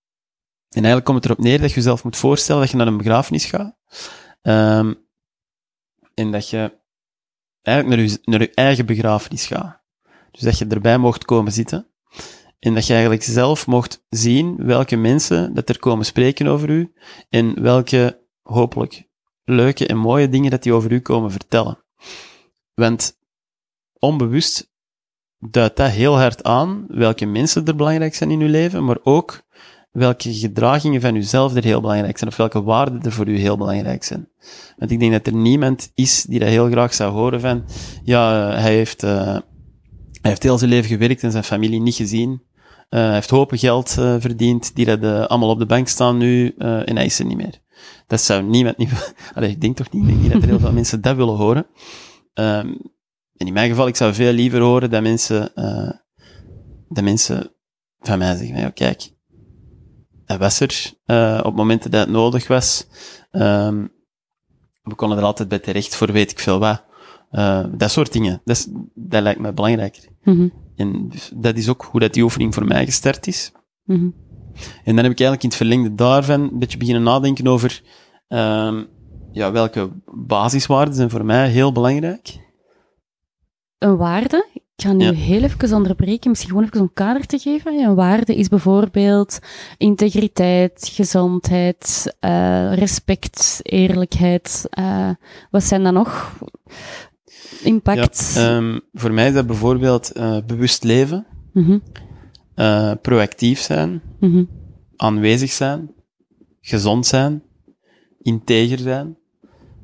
[0.69, 2.97] En eigenlijk komt het erop neer dat je jezelf moet voorstellen dat je naar een
[2.97, 3.77] begrafenis gaat.
[4.41, 4.93] Ehm,
[6.13, 6.79] en dat je
[7.61, 9.81] eigenlijk naar je, eigen begrafenis gaat.
[10.31, 11.87] Dus dat je erbij mocht komen zitten.
[12.59, 16.93] En dat je eigenlijk zelf mocht zien welke mensen dat er komen spreken over u.
[17.29, 19.09] En welke hopelijk
[19.43, 21.83] leuke en mooie dingen dat die over u komen vertellen.
[22.73, 23.19] Want
[23.99, 24.72] onbewust
[25.49, 29.43] duidt dat heel hard aan welke mensen er belangrijk zijn in uw leven, maar ook
[29.93, 33.57] welke gedragingen van uzelf er heel belangrijk zijn, of welke waarden er voor u heel
[33.57, 34.27] belangrijk zijn.
[34.77, 37.63] Want ik denk dat er niemand is die dat heel graag zou horen van,
[38.03, 39.11] ja, eh, hij heeft, uh,
[40.21, 42.31] hij heeft heel zijn leven gewerkt en zijn familie niet gezien.
[42.31, 46.95] Uh, hij heeft hopen geld verdiend, die dat allemaal op de bank staan nu, en
[46.95, 47.61] hij is er niet meer.
[48.07, 49.13] Dat zou niemand niet...
[49.35, 51.35] Allee, ik denk toch niet, ik denk niet dat er heel veel mensen dat willen
[51.35, 51.65] horen.
[52.33, 52.92] Um,
[53.43, 55.51] en in mijn geval, ik zou veel liever horen dat mensen,
[56.89, 57.51] dat mensen
[57.99, 59.11] van mij zeggen, ja, kijk,
[60.25, 60.93] hij was er
[61.43, 62.87] op momenten dat het nodig was.
[63.31, 63.91] Um,
[64.83, 66.83] we konden er altijd bij terecht voor weet ik veel wat.
[67.77, 70.03] dat soort dingen, dat, is, dat lijkt me belangrijker.
[70.23, 70.53] Mm -hmm.
[70.75, 73.51] En dus dat is ook hoe dat die oefening voor mij gestart is.
[73.83, 74.15] Mm -hmm.
[74.83, 77.81] En dan heb ik eigenlijk in het verlengde daarvan een beetje beginnen nadenken over
[78.27, 78.87] um,
[79.31, 82.41] ja, welke basiswaarden zijn voor mij heel belangrijk.
[83.83, 85.13] Een waarde, ik ga nu Ja.
[85.13, 87.73] heel even onderbreken, misschien gewoon even een kader te geven.
[87.73, 89.39] Een waarde is bijvoorbeeld
[89.77, 94.65] integriteit, gezondheid, eh, respect, eerlijkheid.
[94.69, 95.09] eh,
[95.51, 96.37] wat zijn dan nog?
[97.63, 98.33] Impact.
[98.35, 101.77] Ja, um, voor mij is dat bijvoorbeeld uh, bewust leven, Mhm,
[103.01, 104.43] proactief zijn, mhm,
[104.95, 105.91] aanwezig zijn,
[106.61, 107.43] gezond zijn,
[108.21, 109.17] integer zijn.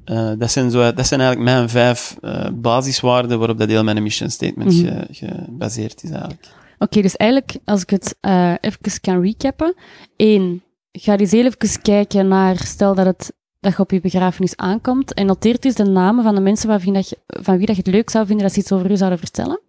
[0.10, 4.04] Uh, dat, zijn zo, dat zijn eigenlijk mijn vijf uh, basiswaarden waarop dat heel mijn
[4.04, 5.04] mission statement Mhm.
[5.12, 6.48] ge, gebaseerd is eigenlijk.
[6.80, 9.74] Oké, dus eigenlijk, als ik het eh even kan recappen.
[10.16, 14.56] Eén, ga eens heel even kijken naar, stel dat, het, dat je op je begrafenis
[14.56, 17.76] aankomt, en noteert dus de namen van de mensen waarvan dat je, van wie dat
[17.76, 19.62] je het leuk zou vinden dat ze iets over u zouden vertellen.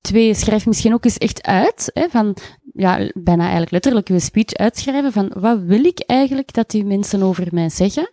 [0.00, 2.36] Twee, schrijf misschien ook eens echt uit, hè, van,
[2.72, 7.22] ja, bijna eigenlijk letterlijk je speech uitschrijven van, wat wil ik eigenlijk dat die mensen
[7.22, 8.10] over mij zeggen?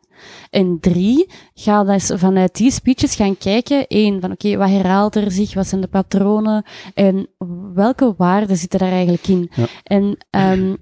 [0.50, 3.86] En drie, ga dus vanuit die speeches gaan kijken.
[3.88, 5.54] Eén, van oké, wat herhaalt er zich?
[5.54, 6.66] Wat zijn de patronen?
[6.94, 7.28] En
[7.74, 9.50] welke waarden zitten daar eigenlijk in?
[9.56, 9.66] Ja.
[9.84, 10.78] En um,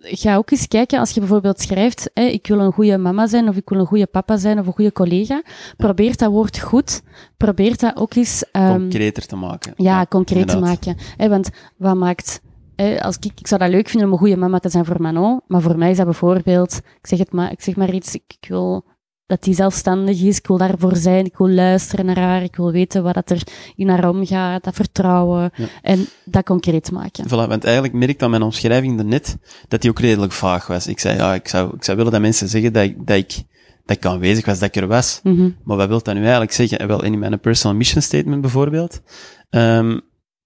[0.00, 3.48] ga ook eens kijken, als je bijvoorbeeld schrijft, hè, ik wil een goede mama zijn,
[3.48, 5.42] of ik wil een goede papa zijn, of een goede collega.
[5.76, 7.02] Probeer dat woord goed.
[7.36, 8.44] Probeer dat ook eens...
[8.52, 9.72] Um, Concreter te maken.
[9.76, 10.96] ja, concreet te maken.
[11.16, 12.40] Hè, want wat maakt...
[12.82, 15.02] hè, Als ik, ik zou dat leuk vinden om een goede mama te zijn voor
[15.02, 18.14] Manon, maar voor mij is dat bijvoorbeeld, ik zeg het maar, ik zeg maar iets,
[18.14, 18.84] ik, ik wil
[19.26, 22.72] dat die zelfstandig is, ik wil daarvoor zijn, ik wil luisteren naar haar, ik wil
[22.72, 23.42] weten wat dat er
[23.74, 25.66] in haar omgaat, dat vertrouwen, Ja.
[25.82, 27.24] en dat concreet maken.
[27.26, 29.36] Voilà, want eigenlijk merk ik aan mijn omschrijving daarnet
[29.68, 30.86] dat die ook redelijk vaag was.
[30.86, 33.42] Ik zei, ja, ik zou, ik zou willen dat mensen zeggen dat ik, dat ik,
[33.84, 35.20] dat ik aanwezig was, dat ik er was.
[35.22, 36.78] Mhm, Maar wat wil dat nu eigenlijk zeggen?
[36.78, 39.00] En Wel, in mijn personal mission statement bijvoorbeeld,
[39.50, 39.98] ehm,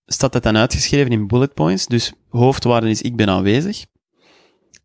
[0.07, 1.87] staat dat dan uitgeschreven in bullet points.
[1.87, 3.85] Dus hoofdwaarde is, ik ben aanwezig.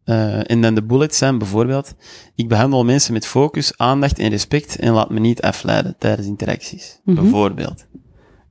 [0.04, 1.94] Eh, en dan de bullets zijn bijvoorbeeld,
[2.36, 7.00] ik behandel mensen met focus, aandacht en respect en laat me niet afleiden tijdens interacties.
[7.04, 7.22] Mhm.
[7.22, 7.86] Bijvoorbeeld.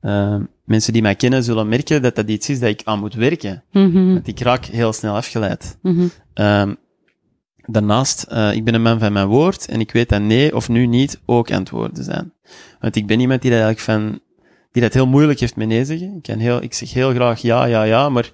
[0.01, 3.13] Ehm, mensen die mij kennen zullen merken dat dat iets is dat ik aan moet
[3.13, 3.63] werken.
[3.71, 5.77] mhm, Want ik raak heel snel afgeleid.
[5.81, 6.73] mhm, Ehm,
[7.65, 10.69] daarnaast, eh, ik ben een man van mijn woord en ik weet dat nee of
[10.69, 12.33] nu niet ook antwoorden zijn.
[12.79, 14.19] Want ik ben iemand die dat eigenlijk van,
[14.71, 16.15] die dat heel moeilijk heeft met nee zeggen.
[16.15, 18.31] Ik, kan heel, ik zeg heel graag ja, ja, ja, maar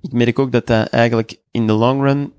[0.00, 2.32] ik merk ook dat dat eigenlijk in de long run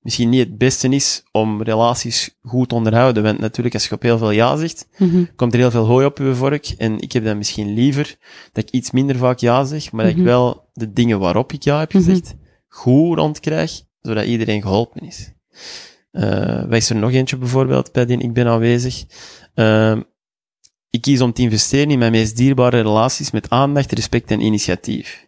[0.00, 3.22] misschien niet het beste is om relaties goed te onderhouden.
[3.22, 6.06] Want natuurlijk, als je op heel veel ja zegt, mhm, komt er heel veel hooi
[6.06, 6.74] op je vork.
[6.78, 8.16] En ik heb dan misschien liever
[8.52, 10.20] dat ik iets minder vaak ja zeg, maar dat Mhm.
[10.22, 12.02] ik wel de dingen waarop ik ja heb Mhm.
[12.04, 12.34] gezegd,
[12.68, 15.32] goed rondkrijg, zodat iedereen geholpen is.
[16.10, 19.04] Eh wat is er nog eentje bijvoorbeeld bij die ik ben aanwezig?
[19.54, 20.00] Ehm,
[20.96, 25.26] ik kies om te investeren in mijn meest dierbare relaties met aandacht, respect en initiatief.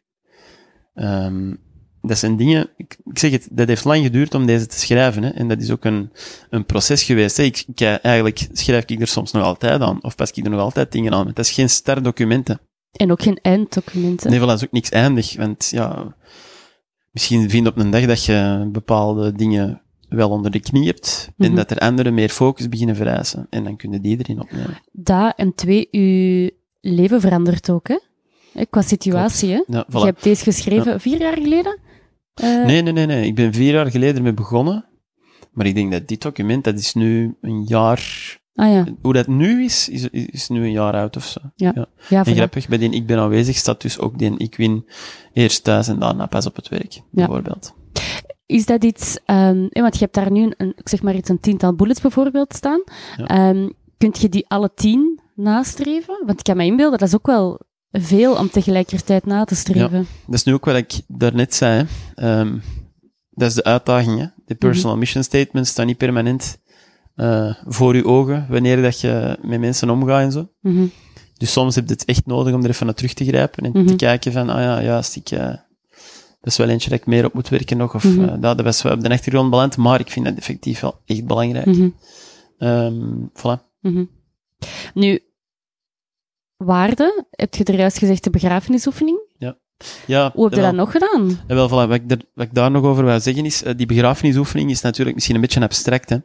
[0.94, 1.54] Ehm,
[2.02, 5.22] dat zijn dingen, ik, ik zeg het, dat heeft lang geduurd om deze te schrijven,
[5.22, 6.12] hè, en dat is ook een,
[6.50, 7.36] een proces geweest.
[7.36, 7.42] Hè.
[7.42, 10.60] Ik, ik, eigenlijk schrijf ik er soms nog altijd aan, of pas ik er nog
[10.60, 12.60] altijd dingen aan, dat is geen startdocumenten.
[12.92, 14.30] En ook geen einddocumenten.
[14.30, 16.16] Nee, voilà, dat is ook niks eindig, want ja,
[17.10, 21.30] misschien vind je op een dag dat je bepaalde dingen wel onder de knie hebt,
[21.38, 21.56] en Mhm.
[21.56, 24.78] dat er andere meer focus beginnen vereisen, en dan kun je die erin opnemen.
[24.92, 26.48] Dat en twee, uw
[26.80, 27.98] leven verandert ook, hè?
[28.70, 29.62] Qua situatie, hè?
[29.66, 31.78] Ja, Je hebt deze geschreven vier jaar geleden?
[32.34, 33.26] Eh, Nee, nee, nee, nee.
[33.26, 34.84] Ik ben vier jaar geleden mee begonnen.
[35.52, 38.36] Maar ik denk dat dit document, dat is nu een jaar...
[38.54, 41.40] Ah ja, Hoe dat nu is, is, is nu een jaar oud of zo.
[41.56, 41.86] ja, En
[42.26, 42.30] voilà.
[42.34, 44.86] grappig, bij die ik ben aanwezig staat dus ook die ik win
[45.32, 47.74] eerst thuis en daarna pas op het werk, bijvoorbeeld.
[48.48, 51.28] Is dat iets, ehm, eh, want je hebt daar nu een, ik zeg maar iets,
[51.28, 52.82] een tiental bullets bijvoorbeeld staan.
[53.16, 53.26] Ja.
[53.26, 56.22] Ehm, kunt je die alle tien nastreven?
[56.26, 57.60] Want ik kan me inbeelden, dat is ook wel
[57.92, 60.06] veel om tegelijkertijd na te streven.
[60.26, 61.86] Dat is nu ook wat ik daarnet zei.
[62.14, 62.58] Ehm,
[63.30, 64.18] dat is de uitdaging.
[64.20, 64.26] Hè.
[64.46, 66.58] De personal mission statements staan niet permanent
[67.14, 70.48] eh, voor je ogen wanneer dat je met mensen omgaat en zo.
[70.60, 70.86] Mhm,
[71.36, 73.70] Dus soms heb je het echt nodig om er even naar terug te grijpen en
[73.74, 73.86] Mhm.
[73.86, 75.54] te kijken van, ah ja, juist, ik, eh,
[76.40, 78.20] dat is wel eentje dat ik meer op moet werken nog, of Mhm.
[78.24, 81.00] eh, dat, dat was wel op de achtergrond beland, maar ik vind dat effectief wel
[81.06, 81.66] echt belangrijk.
[82.58, 83.62] Ehm, voilà.
[83.80, 84.04] mhm.
[84.94, 85.20] Nu,
[86.56, 89.18] waarde, heb je er juist gezegd de begrafenisoefening?
[90.06, 91.38] Ja, Hoe heb je dat nog gedaan?
[91.48, 93.72] Ja, wel, voilà, wat, ik er, wat ik daar nog over wil zeggen is, eh,
[93.76, 96.16] die begrafenisoefening is natuurlijk misschien een beetje abstract, hè.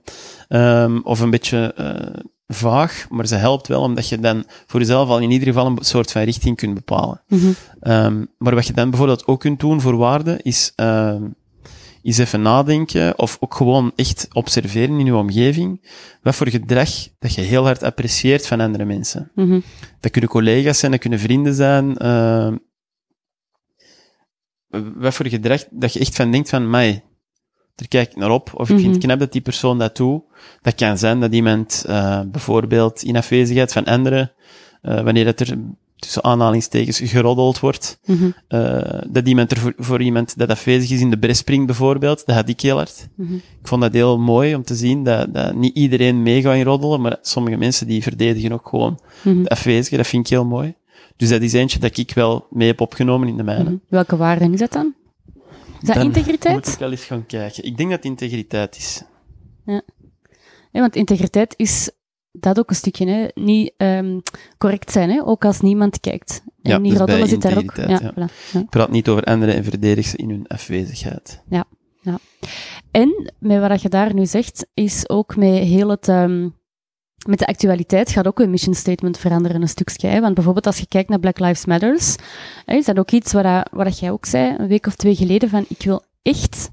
[0.48, 5.10] Ehm, of een beetje eh, vaag, maar ze helpt wel omdat je dan voor jezelf
[5.10, 7.22] al in ieder geval een soort van richting kunt bepalen.
[7.28, 11.24] Mhm, Ehm, maar wat je dan bijvoorbeeld ook kunt doen voor waarde, is, ehm
[12.02, 15.90] is even nadenken, of ook gewoon echt observeren in je omgeving,
[16.22, 16.90] wat voor gedrag
[17.20, 19.32] dat je heel hard apprecieert van andere mensen.
[19.36, 19.60] mhm,
[20.00, 21.98] Dat kunnen collega's zijn, dat kunnen vrienden zijn.
[24.96, 27.04] Wat voor gedrag dat je echt van denkt van, mij,
[27.76, 28.92] daar kijk ik naar op, of ik vind Mhm.
[28.92, 30.22] het knap dat die persoon dat doet.
[30.62, 34.32] Dat kan zijn dat iemand eh, bijvoorbeeld in afwezigheid van anderen,
[34.82, 35.58] eh, wanneer dat er
[35.96, 38.00] tussen aanhalingstekens geroddeld wordt,
[38.48, 42.26] eh, dat iemand er voor, voor iemand dat afwezig is in de bres springt bijvoorbeeld,
[42.26, 43.08] dat had ik heel hard.
[43.16, 43.34] mhm.
[43.34, 47.02] Ik vond dat heel mooi om te zien dat, dat niet iedereen meegaat in roddelen,
[47.02, 50.74] maar sommige mensen die verdedigen ook gewoon mhm, de afwezigen, dat vind ik heel mooi.
[51.18, 53.64] Dus dat is eentje dat ik wel mee heb opgenomen in de mijne.
[53.64, 53.76] mhm.
[53.88, 54.94] Welke waarde is dat dan?
[55.82, 56.56] Is dat Dan integriteit?
[56.56, 57.64] Moet ik wel eens gaan kijken.
[57.64, 59.04] Ik denk dat het integriteit is.
[60.72, 61.92] Ja, want integriteit is
[62.32, 63.28] dat ook een stukje, hè?
[63.34, 64.20] niet ehm,
[64.58, 65.26] correct zijn, hè?
[65.26, 66.44] ook als niemand kijkt.
[66.46, 67.76] En Ja, die dus roddelen zit daar ook.
[67.76, 68.64] Ja, voilà, ja.
[68.70, 71.42] Praat niet over anderen en verdedig ze in hun afwezigheid.
[72.92, 76.08] En met wat je daar nu zegt, is ook met heel het.
[76.08, 76.50] ehm,
[77.28, 80.08] met de actualiteit gaat ook een mission statement veranderen een stukje.
[80.08, 80.20] Hè?
[80.22, 82.16] Want bijvoorbeeld als je kijkt naar Black Lives Matters,
[82.66, 84.96] hè, is dat ook iets wat, dat- wat dat jij ook zei een week of
[84.96, 86.70] twee geleden, van ik wil echt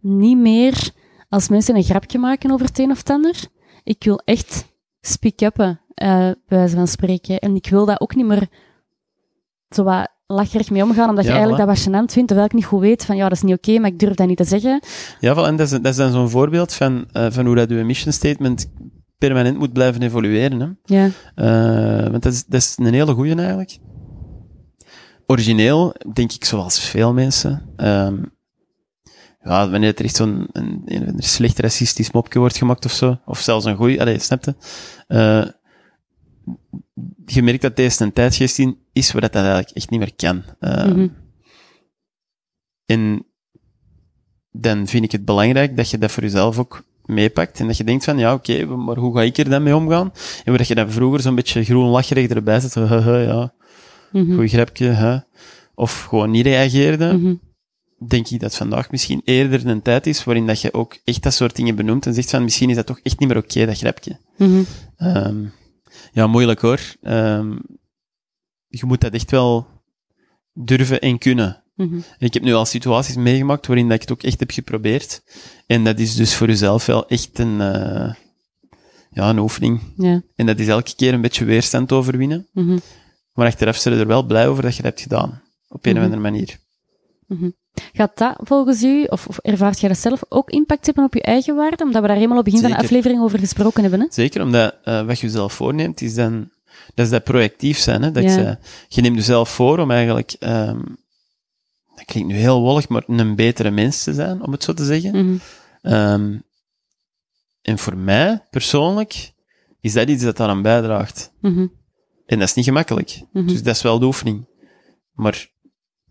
[0.00, 0.90] niet meer
[1.28, 3.36] als mensen een grapje maken over het een of het ander.
[3.84, 4.66] Ik wil echt
[5.00, 7.38] speak-uppen, eh bij wijze van spreken.
[7.38, 8.48] En ik wil dat ook niet meer
[9.70, 11.66] zo wat lacherig mee omgaan, omdat Ja, je eigenlijk voilà.
[11.74, 13.78] dat wat gênant vindt, terwijl ik niet goed weet van ja, dat is niet oké,
[13.78, 14.80] maar ik durf dat niet te zeggen.
[15.20, 17.74] Ja, en dat is, dat is dan zo'n voorbeeld van, eh, van hoe dat je
[17.74, 18.70] mission statement
[19.18, 20.60] permanent moet blijven evolueren.
[20.60, 20.94] Hè.
[20.94, 21.10] Ja.
[21.34, 23.78] Eh, want dat is, dat is een hele goeie eigenlijk.
[25.26, 27.72] Origineel, denk ik, zoals veel mensen.
[27.76, 28.22] ehm,
[29.42, 33.18] ja, wanneer er echt zo'n een, een, een slecht racistisch mopje wordt gemaakt of zo,
[33.26, 34.54] of zelfs een goeie, allee, snap je?
[35.06, 35.46] Eh,
[37.24, 40.14] je merkt dat deze een tijdsgeest in is waar dat, dat eigenlijk echt niet meer
[40.14, 40.44] kan.
[40.60, 41.08] Mhm.
[42.86, 43.26] En
[44.50, 47.60] dan vind ik het belangrijk dat je dat voor jezelf ook meepakt.
[47.60, 50.12] En dat je denkt van, ja, oké, maar hoe ga ik er dan mee omgaan?
[50.38, 53.52] En waar dat je dan vroeger zo'n beetje groen lacherig erbij zit, haha, ja,
[54.12, 54.34] Mhm.
[54.34, 55.18] goeie grapje, hè.
[55.74, 57.12] Of gewoon niet reageerde.
[57.12, 57.34] Mhm.
[58.08, 61.34] Denk ik dat vandaag misschien eerder een tijd is waarin dat je ook echt dat
[61.34, 63.78] soort dingen benoemt en zegt van, misschien is dat toch echt niet meer oké, dat
[63.78, 64.18] grapje.
[64.36, 64.62] Mhm.
[64.96, 65.44] Ehm,
[66.12, 66.80] ja, moeilijk hoor.
[67.02, 67.56] Ehm,
[68.66, 69.66] je moet dat echt wel
[70.52, 71.62] durven en kunnen.
[71.78, 71.98] Mhm.
[72.18, 75.22] Ik heb nu al situaties meegemaakt waarin dat ik het ook echt heb geprobeerd.
[75.66, 78.14] En dat is dus voor jezelf wel echt een, eh,
[79.10, 79.80] ja, een oefening.
[79.96, 80.22] Ja.
[80.36, 82.46] En dat is elke keer een beetje weerstand overwinnen.
[82.52, 82.78] Mhm.
[83.32, 85.42] Maar achteraf zijn we er wel blij over dat je dat hebt gedaan.
[85.68, 85.98] Op een Mhm.
[86.00, 86.58] of andere manier.
[87.26, 87.50] Mhm.
[87.92, 91.22] Gaat dat volgens u, of, of ervaart jij dat zelf, ook impact hebben op je
[91.22, 91.84] eigen waarde?
[91.84, 94.00] Omdat we daar helemaal op het begin van de aflevering over gesproken hebben.
[94.00, 94.06] Hè?
[94.10, 96.50] Zeker omdat eh, wat je jezelf voorneemt, is dan,
[96.94, 98.02] dat is dat projectief zijn.
[98.02, 98.10] Hè?
[98.10, 98.36] Dat Ja.
[98.36, 100.80] je, je neemt jezelf voor om eigenlijk, ehm,
[101.98, 104.84] dat klinkt nu heel wollig, maar een betere mens te zijn, om het zo te
[104.84, 105.26] zeggen.
[105.26, 105.36] Mhm.
[105.82, 106.38] Ehm,
[107.62, 109.32] en voor mij, persoonlijk,
[109.80, 111.32] is dat iets dat daaraan bijdraagt.
[111.40, 111.66] Mhm.
[112.26, 113.22] En dat is niet gemakkelijk.
[113.32, 113.46] Mhm.
[113.46, 114.46] Dus dat is wel de oefening.
[115.12, 115.48] Maar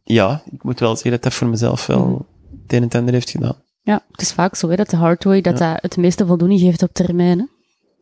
[0.03, 2.27] ja, ik moet wel zeggen dat dat voor mezelf wel
[2.61, 3.55] het een en het ander heeft gedaan.
[3.81, 6.59] Ja, het is vaak zo hè, dat de hard way dat dat het meeste voldoening
[6.59, 7.39] geeft op termijn.
[7.39, 7.45] Hè?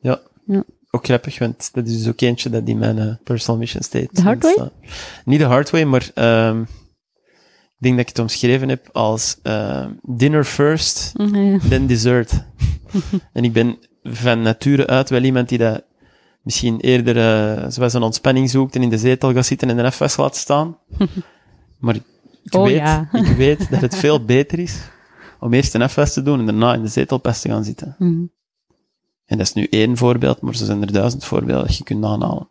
[0.10, 0.21] Ja.
[0.45, 0.63] Ja.
[0.91, 4.15] Ook grappig, want dat is dus ook eentje dat in mijn eh, personal mission statement
[4.15, 4.54] De hard way?
[4.54, 4.71] staat.
[5.26, 6.63] Niet de hard way, maar ehm,
[7.86, 11.69] denk dat ik het omschreven heb als ehm, dinner first, Mhm.
[11.69, 12.32] then dessert.
[13.34, 15.84] en ik ben van nature uit wel iemand die dat
[16.41, 19.91] misschien eerder eh, zoals een ontspanning zoekt en in de zetel gaat zitten en een
[19.91, 20.78] FS laat staan.
[21.80, 22.04] maar ik,
[22.43, 23.10] ik Oh, weet, ja.
[23.30, 24.80] ik weet dat het veel beter is
[25.39, 27.95] om eerst een FS te doen en daarna in de zetelpest te gaan zitten.
[28.00, 28.26] Mhm.
[29.26, 32.06] En dat is nu één voorbeeld, maar zo zijn er duizend voorbeelden dat je kunt
[32.06, 32.50] aanhalen.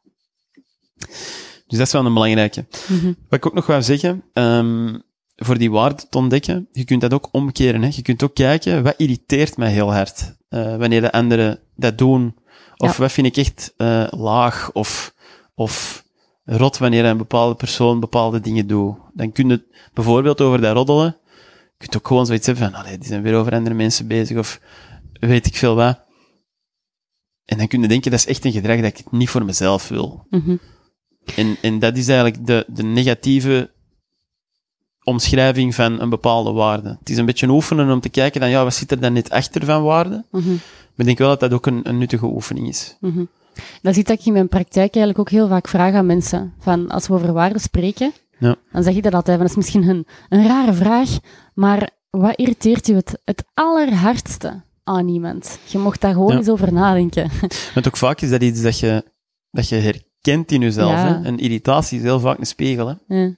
[1.66, 2.64] Dus dat is wel een belangrijke.
[2.88, 3.06] Mhm.
[3.06, 4.98] Wat ik ook nog wou zeggen, ehm,
[5.36, 7.82] voor die waarde te ontdekken, je kunt dat ook omkeren.
[7.82, 7.88] Hè.
[7.92, 12.34] Je kunt ook kijken, wat irriteert mij heel hard eh, wanneer de anderen dat doen?
[12.76, 12.98] Of Ja.
[13.02, 15.14] wat vind ik echt eh, laag of,
[15.54, 16.04] of
[16.44, 18.96] rot wanneer een bepaalde persoon bepaalde dingen doet?
[19.14, 21.16] Dan kun je bijvoorbeeld over dat roddelen,
[21.68, 24.38] je kunt ook gewoon zoiets hebben van, allee, die zijn weer over andere mensen bezig,
[24.38, 24.60] of
[25.20, 26.02] weet ik veel wat.
[27.44, 29.88] En dan kun je denken, dat is echt een gedrag dat ik niet voor mezelf
[29.88, 30.26] wil.
[30.30, 30.56] Mhm.
[31.36, 33.72] En, en dat is eigenlijk de, de negatieve
[35.04, 36.96] omschrijving van een bepaalde waarde.
[36.98, 39.30] Het is een beetje oefenen om te kijken dan, ja, wat zit er dan net
[39.30, 40.24] achter van waarde?
[40.30, 40.48] Mhm.
[40.48, 40.56] Maar
[40.96, 42.96] ik denk wel dat dat ook een, een nuttige oefening is.
[43.00, 43.24] Mhm.
[43.82, 46.52] Dat is iets dat ik in mijn praktijk eigenlijk ook heel vaak vraag aan mensen.
[46.58, 48.56] Van, als we over waarden spreken, Ja.
[48.72, 49.36] dan zeg ik dat altijd.
[49.36, 51.08] Van, dat is misschien een, een rare vraag,
[51.54, 55.58] maar wat irriteert u het, het allerhardste aan iemand?
[55.66, 56.36] Je mocht daar gewoon Ja.
[56.36, 57.30] eens over nadenken.
[57.74, 59.04] Want ook vaak is dat iets dat je,
[59.50, 60.90] dat je herkent in jezelf.
[60.90, 61.06] Ja.
[61.06, 61.24] Hè?
[61.24, 62.86] En irritatie is heel vaak een spiegel.
[62.86, 63.16] Hè?
[63.22, 63.30] Ja.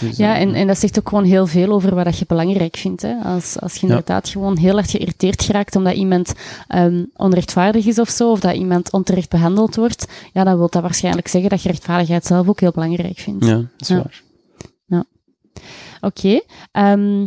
[0.00, 2.24] Dus, Ja, eh, en, en dat zegt ook gewoon heel veel over wat dat je
[2.28, 3.02] belangrijk vindt.
[3.02, 3.14] Hè?
[3.24, 3.88] Als, als je Ja.
[3.88, 6.32] inderdaad gewoon heel erg geïrriteerd geraakt omdat iemand
[6.68, 10.82] ehm, onrechtvaardig is of zo, of dat iemand onterecht behandeld wordt, ja, dan wil dat
[10.82, 13.44] waarschijnlijk zeggen dat je rechtvaardigheid zelf ook heel belangrijk vindt.
[13.46, 13.94] ja, dat is Ja.
[13.96, 14.22] waar.
[16.00, 16.40] Oké.
[16.72, 17.26] ehm,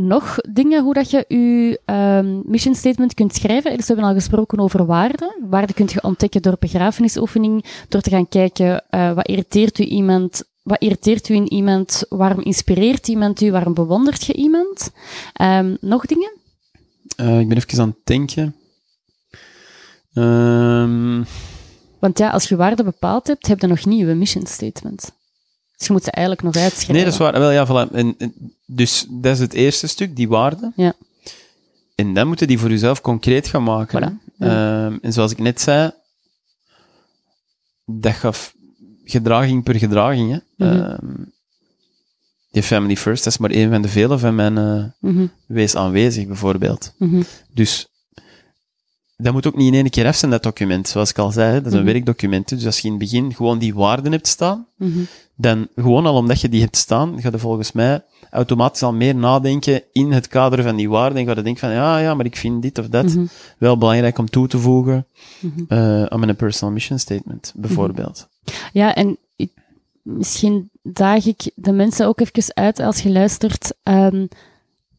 [0.00, 3.70] nog dingen hoe dat je je ehm, mission statement kunt schrijven.
[3.76, 5.36] Dus we hebben al gesproken over waarden.
[5.50, 10.42] Waarden kunt je ontdekken door begrafenisoefening, door te gaan kijken eh, wat irriteert u iemand,
[10.64, 14.90] wat irriteert u in iemand, waarom inspireert iemand u, waarom bewondert je iemand.
[15.32, 16.32] Ehm, nog dingen?
[17.16, 18.56] Eh, ik ben even aan het denken.
[20.14, 21.22] Ehm,
[21.98, 25.12] Want ja, als je waarden bepaald hebt, heb je nog niet je mission statement.
[25.76, 26.94] Dus je moet ze eigenlijk nog uitschrijven.
[26.94, 27.32] nee, dat is waar.
[27.32, 27.92] Wel, ja, voilà.
[27.92, 30.72] En, en- dus dat is het eerste stuk, die waarde.
[30.76, 30.92] Ja.
[31.94, 34.20] En dan moet je die voor jezelf concreet gaan maken.
[34.20, 34.32] Voilà.
[34.38, 35.90] Ehm, en zoals ik net zei,
[37.84, 38.53] dat gaf
[39.04, 40.40] gedraging per gedraging.
[40.56, 40.66] Hè.
[40.68, 40.98] Ehm,
[42.50, 45.76] die Family First, dat is maar één van de vele van mijn eh, Mhm, wees
[45.76, 46.94] aanwezig, bijvoorbeeld.
[46.98, 47.88] mhm, Dus
[49.16, 50.88] dat moet ook niet in één keer af zijn, dat document.
[50.88, 51.92] Zoals ik al zei, dat is een Mhm.
[51.92, 52.48] werkdocument.
[52.48, 54.66] Dus als je in het begin gewoon die waarden hebt staan,
[55.36, 59.14] dan gewoon al omdat je die hebt staan, ga je volgens mij automatisch al meer
[59.14, 61.18] nadenken in het kader van die waarden.
[61.18, 63.16] En ga je denken van, ja, ja, maar ik vind dit of dat
[63.58, 65.06] wel belangrijk om toe te voegen
[65.68, 68.28] eh, aan mijn personal mission statement, bijvoorbeeld.
[68.72, 69.18] Ja, en
[70.02, 73.72] misschien daag ik de mensen ook even uit als je luistert.
[73.82, 74.26] ehm,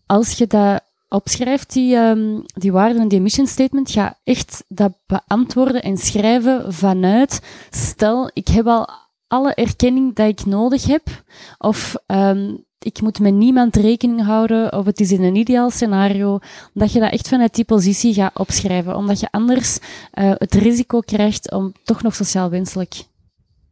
[0.06, 4.94] als je dat opschrijft, die, ehm, die waarden en die mission statement, ga echt dat
[5.06, 8.90] beantwoorden en schrijven vanuit, stel, ik heb al
[9.28, 11.24] alle erkenning dat ik nodig heb,
[11.58, 16.40] of ehm, ik moet met niemand rekening houden, of het is in een ideaal scenario,
[16.74, 19.80] dat je dat echt vanuit die positie gaat opschrijven, omdat je anders
[20.12, 23.04] eh, het risico krijgt om toch nog sociaal wenselijk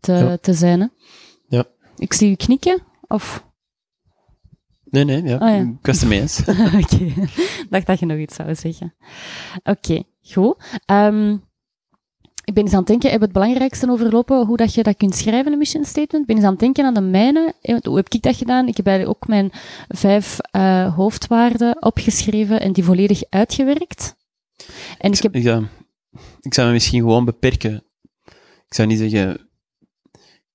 [0.04, 0.38] te, Ja.
[0.38, 0.80] te zijn.
[0.80, 0.88] Hè?
[1.48, 1.66] Ja.
[1.98, 3.46] Ik zie u knikken, of...
[4.84, 5.38] Nee, nee, ja.
[5.38, 5.62] Ah, ja.
[5.62, 6.39] Ik was het ermee eens.
[6.84, 7.13] Oké,
[7.70, 8.94] dacht dat je nog iets zou zeggen.
[9.63, 10.56] Oké, goed.
[10.86, 11.32] Ehm,
[12.46, 15.16] ik ben eens aan het denken, heb het belangrijkste overlopen hoe dat je dat kunt
[15.16, 16.22] schrijven, een mission statement.
[16.22, 17.54] Ik ben eens aan het denken aan de mijne.
[17.62, 18.68] Eh, Hoe heb ik dat gedaan?
[18.68, 19.52] Ik heb eigenlijk ook mijn
[19.88, 24.16] vijf eh, hoofdwaarden opgeschreven en die volledig uitgewerkt.
[24.98, 25.36] En ik heb...
[25.36, 25.66] Ik, zou-
[26.42, 27.84] ik zou me misschien gewoon beperken.
[28.68, 29.50] Ik zou niet zeggen...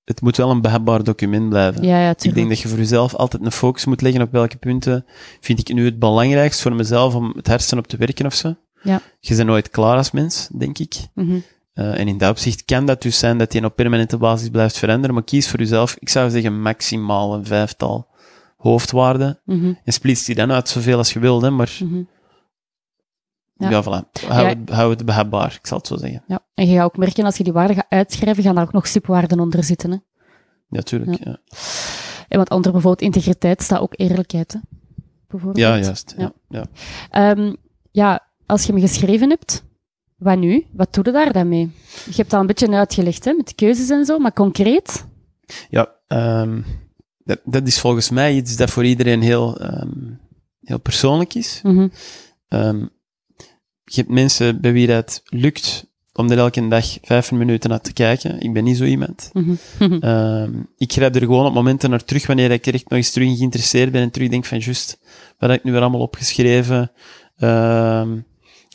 [0.09, 1.83] Het moet wel een behapbaar document blijven.
[1.83, 4.57] Ja, ja, Ik denk dat je voor jezelf altijd een focus moet leggen op welke
[4.57, 5.05] punten
[5.39, 8.55] vind ik nu het belangrijkst voor mezelf om het hersen op te werken of zo.
[8.83, 9.01] Ja.
[9.19, 10.95] Je bent nooit klaar als mens, denk ik.
[11.13, 11.39] Mhm.
[11.73, 14.77] Eh, en in dat opzicht kan dat dus zijn dat die op permanente basis blijft
[14.77, 18.07] veranderen, maar kies voor jezelf, ik zou zeggen maximaal een vijftal
[18.57, 19.39] hoofdwaarden.
[19.45, 19.73] Mhm.
[19.83, 22.01] En splits die dan uit zoveel als je wilt, hè, maar Mhm.
[23.59, 23.83] Ja, Ja.
[23.83, 24.21] voilà.
[24.27, 24.47] Hou, Ja.
[24.47, 26.23] Het, hou het behapbaar, ik zal het zo zeggen.
[26.27, 26.39] Ja.
[26.53, 28.87] En je gaat ook merken, als je die waarden gaat uitschrijven, gaan daar ook nog
[28.87, 29.91] stipwaarden onder zitten.
[29.91, 29.97] Hè?
[30.69, 31.23] Ja, tuurlijk.
[31.23, 31.37] Ja,
[32.27, 34.53] En want onder bijvoorbeeld integriteit staat ook eerlijkheid.
[34.53, 34.59] Hè?
[35.27, 35.65] Bijvoorbeeld.
[35.65, 36.13] ja juist.
[36.17, 36.31] Ja.
[36.49, 36.65] Ja.
[37.09, 37.31] Ja.
[37.35, 37.55] Ehm,
[37.91, 39.63] ja, als je hem geschreven hebt,
[40.17, 40.65] wat nu?
[40.73, 41.71] Wat doe je daar dan mee?
[42.05, 45.05] Je hebt dat een beetje uitgelegd, hè, met de keuzes en zo, maar concreet?
[45.69, 46.61] Ja, ehm,
[47.23, 50.13] dat, dat is volgens mij iets dat voor iedereen heel, ehm,
[50.61, 51.61] heel persoonlijk is.
[52.47, 52.85] Ehm,
[53.89, 57.93] je hebt mensen bij wie dat lukt om er elke dag vijf minuten naar te
[57.93, 58.39] kijken.
[58.39, 59.29] Ik ben niet zo iemand.
[59.33, 59.53] Mhm.
[59.99, 63.11] Ehm, ik grijp er gewoon op momenten naar terug wanneer ik er echt nog eens
[63.11, 64.99] terug in geïnteresseerd ben en terug denk van juist,
[65.37, 66.91] wat heb ik nu weer allemaal opgeschreven?
[67.37, 68.17] Ehm,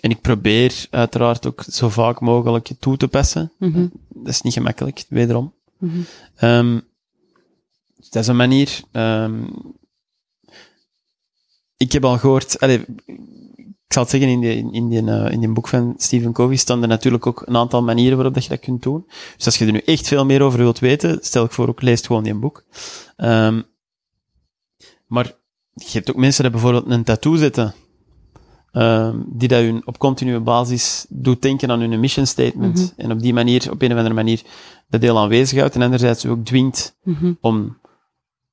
[0.00, 3.52] en ik probeer uiteraard ook zo vaak mogelijk toe te passen.
[3.58, 3.86] Mhm.
[4.08, 5.52] Dat is niet gemakkelijk, wederom.
[5.78, 5.98] Mhm.
[6.36, 6.80] Ehm,
[8.10, 8.80] dat is een manier.
[11.76, 12.86] ik heb al gehoord, allee, ik
[13.94, 16.82] zal het zeggen, in die, in die, eh, in die boek van Stephen Covey staan
[16.82, 19.04] er natuurlijk ook een aantal manieren waarop dat je dat kunt doen.
[19.36, 21.82] Dus als je er nu echt veel meer over wilt weten, stel ik voor ook,
[21.82, 22.64] lees gewoon die boek.
[23.16, 23.62] Ehm,
[25.06, 25.32] maar
[25.72, 27.74] je hebt ook mensen die bijvoorbeeld een tattoo zetten,
[28.72, 32.78] ehm, die dat hun op continue basis doet denken aan hun mission statement.
[32.78, 33.00] Mhm.
[33.00, 34.42] En op die manier, op een of andere manier,
[34.88, 35.74] dat deel aanwezig houdt.
[35.74, 37.32] En anderzijds ook dwingt Mhm.
[37.40, 37.78] om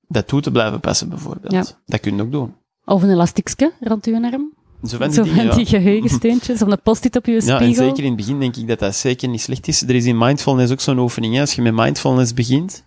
[0.07, 1.53] dat toe te blijven passen, bijvoorbeeld.
[1.53, 1.63] Ja.
[1.85, 2.53] Dat kun je ook doen.
[2.85, 4.59] Of een elastiekje rond uw arm.
[4.87, 5.55] Zo van die Zo dingen, ja.
[5.55, 6.61] die geheugensteentjes.
[6.61, 7.65] Of een post-it op je Ja, spiegel.
[7.65, 9.81] en zeker in het begin denk ik dat dat zeker niet slecht is.
[9.81, 11.33] Er is in mindfulness ook zo'n oefening.
[11.33, 11.39] Hè.
[11.41, 12.85] Als je met mindfulness begint,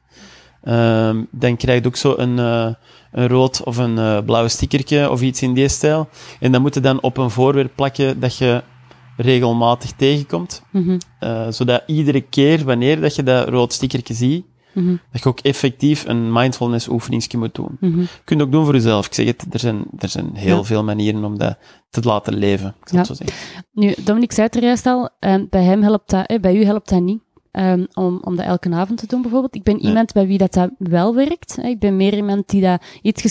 [0.63, 2.69] ehm, dan krijg je ook zo een, eh,
[3.13, 6.09] een rood of een eh, blauw stickertje of iets in die stijl.
[6.41, 8.63] En dan moet je dan op een voorwerp plakken dat je
[9.17, 10.63] regelmatig tegenkomt.
[10.71, 10.99] Mhm.
[11.19, 14.97] Eh, zodat iedere keer wanneer dat je dat rood stickertje ziet, Mhm.
[15.13, 17.77] dat je ook effectief een mindfulness oefeningsje moet doen.
[17.81, 18.01] Mhm.
[18.01, 19.07] Je kunt het ook doen voor jezelf.
[19.07, 20.63] Ik zeg het, er zijn, er zijn heel Ja.
[20.65, 21.59] veel manieren om dat
[21.91, 22.75] te laten leven.
[22.85, 23.05] Ik Ja.
[23.05, 23.37] zo zeggen.
[23.73, 26.65] Nu, Dominique zei het er juist al, ehm, bij hem helpt dat, eh, bij u
[26.65, 27.23] helpt dat niet.
[27.51, 29.55] ehm, om, om dat elke avond te doen, bijvoorbeeld.
[29.55, 29.83] Ik ben Nee.
[29.85, 31.59] iemand bij wie dat, dat wel werkt.
[31.63, 33.23] Ik ben meer iemand die dat iets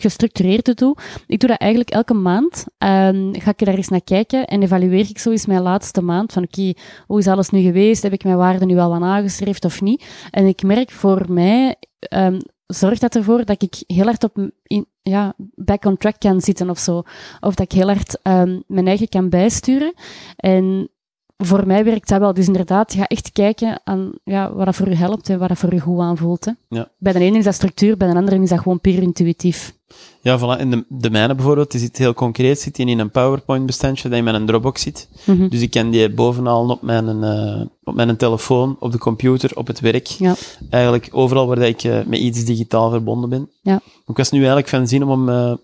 [0.00, 1.00] gestru- gestructureerder doet.
[1.26, 2.64] Ik doe dat eigenlijk elke maand.
[2.78, 6.02] Ehm, ga ik er daar eens naar kijken en evalueer ik zo eens mijn laatste
[6.02, 6.32] maand.
[6.32, 6.72] Van oké,
[7.06, 8.02] hoe is alles nu geweest?
[8.02, 10.04] Heb ik mijn waarden nu al wat aangeschreven of niet?
[10.30, 14.86] En ik merk voor mij, ehm, zorgt dat ervoor dat ik heel hard op, in,
[15.02, 17.02] ja, back on track kan zitten of zo.
[17.40, 19.94] Of dat ik heel hard ehm, mijn eigen kan bijsturen.
[20.36, 20.88] En
[21.36, 22.34] voor mij werkt dat wel.
[22.34, 25.58] Dus inderdaad, ga echt kijken aan ja, wat dat voor u helpt en wat dat
[25.58, 26.44] voor u goed aanvoelt.
[26.44, 26.52] Hè.
[26.68, 26.88] Ja.
[26.98, 29.73] Bij de ene is dat structuur, bij de andere is dat gewoon puur intuïtief.
[30.22, 30.58] Ja, voilà.
[30.60, 34.18] En de, de mijne bijvoorbeeld, die zit heel concreet, zit die in een PowerPoint-bestandje dat
[34.18, 35.08] in mijn Dropbox zit.
[35.24, 35.48] Mhm.
[35.48, 39.66] Dus ik kan die bovenal op mijn, eh, op mijn telefoon, op de computer, op
[39.66, 40.06] het werk.
[40.06, 40.34] Ja.
[40.70, 43.50] Eigenlijk overal waar dat ik eh, met iets digitaal verbonden ben.
[43.62, 43.80] Ja.
[44.06, 45.56] Ik was nu eigenlijk van zin om hem eh,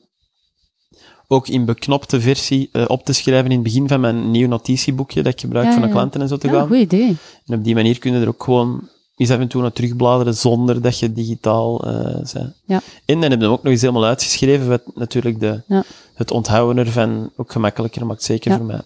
[1.29, 5.33] ook in beknopte versie op te schrijven in het begin van mijn nieuw notitieboekje dat
[5.33, 5.93] ik gebruik Ja, voor de ja.
[5.95, 6.67] klanten en zo te Ja, gaan.
[6.67, 7.17] goed idee.
[7.47, 8.89] En op die manier kun je er ook gewoon
[9.21, 12.35] eens af en toe naar terugbladeren zonder dat je digitaal bent.
[12.65, 12.81] Ja.
[13.05, 15.83] En dan heb je hem ook nog eens helemaal uitgeschreven, wat natuurlijk de, Ja.
[16.15, 18.57] het onthouden ervan ook gemakkelijker maakt, zeker Ja.
[18.57, 18.81] voor mij.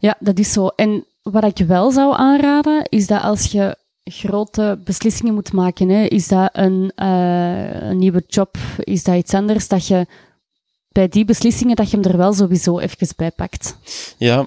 [0.00, 0.66] Ja, dat is zo.
[0.66, 6.04] En wat ik wel zou aanraden, is dat als je grote beslissingen moet maken, hè,
[6.04, 10.06] is dat een, eh, een nieuwe job, is dat iets anders, dat je
[10.88, 13.76] bij die beslissingen, dat je hem er wel sowieso even bij pakt.
[14.16, 14.46] Ja,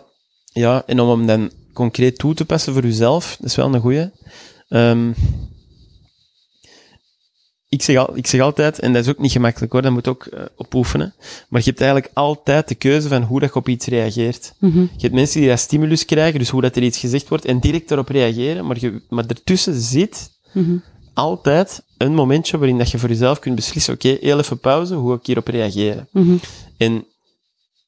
[0.54, 3.82] ja, en om hem dan concreet toe te passen voor jezelf, dat is wel een
[3.82, 4.10] goeie.
[4.69, 5.12] Ehm,
[7.69, 10.08] ik, zeg al, ik zeg altijd, en dat is ook niet gemakkelijk hoor, dat moet
[10.08, 11.13] ook eh, op oefenen,
[11.49, 14.53] maar je hebt eigenlijk altijd de keuze van hoe dat je op iets reageert.
[14.60, 14.79] Mhm.
[14.79, 17.60] Je hebt mensen die dat stimulus krijgen, dus hoe dat er iets gezegd wordt, en
[17.60, 20.77] direct daarop reageren, maar, je, maar ertussen zit Mhm.
[21.13, 25.15] altijd een momentje waarin dat je voor jezelf kunt beslissen, oké, heel even pauze, hoe
[25.15, 26.08] ik hierop reageren?
[26.12, 26.36] Mhm.
[26.77, 27.05] En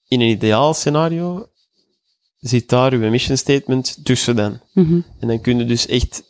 [0.07, 1.47] in een ideaal scenario
[2.39, 4.59] zit daar uw mission statement tussen dan.
[4.73, 4.99] Mhm.
[5.19, 6.23] En dan kun je dus echt,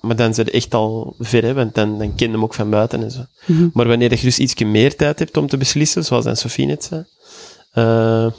[0.00, 2.54] maar dan zijn je echt al ver, hè, want dan, dan ken je hem ook
[2.54, 3.24] van buiten en zo.
[3.46, 3.68] Mhm.
[3.72, 6.84] Maar wanneer je dus iets meer tijd hebt om te beslissen, zoals dan Sofie net
[6.84, 7.04] zei,
[7.72, 8.32] eh,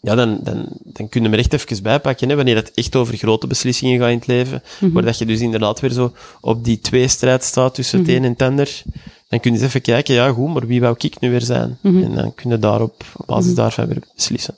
[0.00, 2.96] ja, dan, dan, dan kun je hem er echt even bijpakken, hè, wanneer het echt
[2.96, 4.92] over grote beslissingen gaat in het leven, Mhm.
[4.92, 8.08] waar dat je dus inderdaad weer zo op die tweestrijd staat tussen Mhm.
[8.08, 8.82] het een en het ander,
[9.28, 11.78] dan kun je eens even kijken, ja goed, maar wie wou ik nu weer zijn?
[11.80, 12.02] Mhm.
[12.02, 13.54] En dan kun je daarop, op basis Mhm.
[13.56, 14.54] daarvan weer beslissen.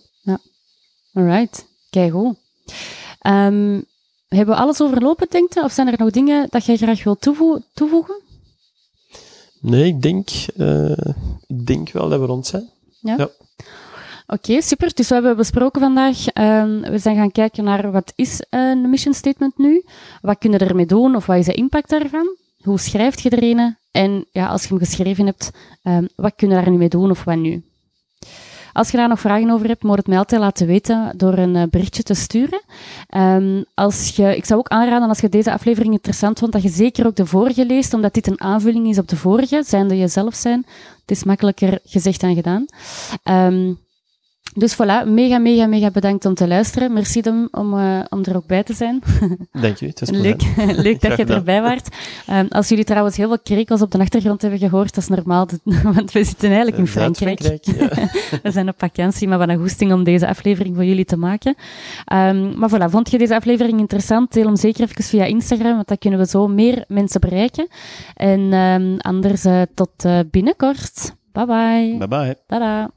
[1.16, 2.36] Alright, kijk goed.
[3.20, 3.80] Ehm,
[4.34, 5.62] hebben we alles overlopen, denk je?
[5.62, 8.22] Of zijn er nog dingen dat jij graag wilt toevo- toevoegen?
[9.60, 10.90] Nee, ik denk, eh,
[11.46, 12.70] ik denk wel dat we rond zijn.
[14.26, 14.94] Oké, super.
[14.94, 16.26] Dus we hebben besproken vandaag.
[16.26, 19.84] ehm, we zijn gaan kijken naar wat is een mission statement nu?
[20.20, 21.16] Wat kun je ermee doen?
[21.16, 22.36] Of wat is de impact daarvan?
[22.62, 23.76] Hoe schrijft je er een?
[23.90, 25.50] En ja, als je hem geschreven hebt,
[25.82, 27.64] ehm, wat kun je daar nu mee doen of wat nu?
[28.75, 31.56] Als je daar nog vragen over hebt, moet het mij altijd laten weten door een
[31.56, 32.62] eh, berichtje te sturen.
[33.08, 36.68] Ehm, als je, ik zou ook aanraden, als je deze aflevering interessant vond, dat je
[36.68, 40.35] zeker ook de vorige leest, omdat dit een aanvulling is op de vorige, zijnde jezelf
[40.35, 40.66] zijn.
[41.00, 42.66] Het is makkelijker gezegd dan gedaan.
[43.22, 43.72] Ehm,
[44.55, 46.92] Dus voilà, mega, mega, mega bedankt om te luisteren.
[46.92, 49.02] Merci Dom, om, uh, om er ook bij te zijn.
[49.63, 50.42] Dank je, het is Leuk,
[50.87, 51.96] leuk dat je erbij waart.
[52.31, 55.48] Um, als jullie trouwens heel veel krekels op de achtergrond hebben gehoord, dat is normaal,
[55.94, 57.40] want we zitten eigenlijk in Frankrijk.
[57.40, 58.00] Frankrijk
[58.31, 58.40] ja.
[58.42, 61.17] we zijn op vakantie, maar we hebben een goesting om deze aflevering voor jullie te
[61.17, 61.55] maken.
[62.13, 64.33] Um, maar voilà, vond je deze aflevering interessant?
[64.33, 67.69] Deel hem zeker even via Instagram, want dan kunnen we zo meer mensen bereiken.
[68.15, 71.15] En um, anders uh, tot uh, binnenkort.
[71.33, 71.96] Bye bye.
[71.98, 72.37] Bye bye.
[72.46, 72.90] Tada.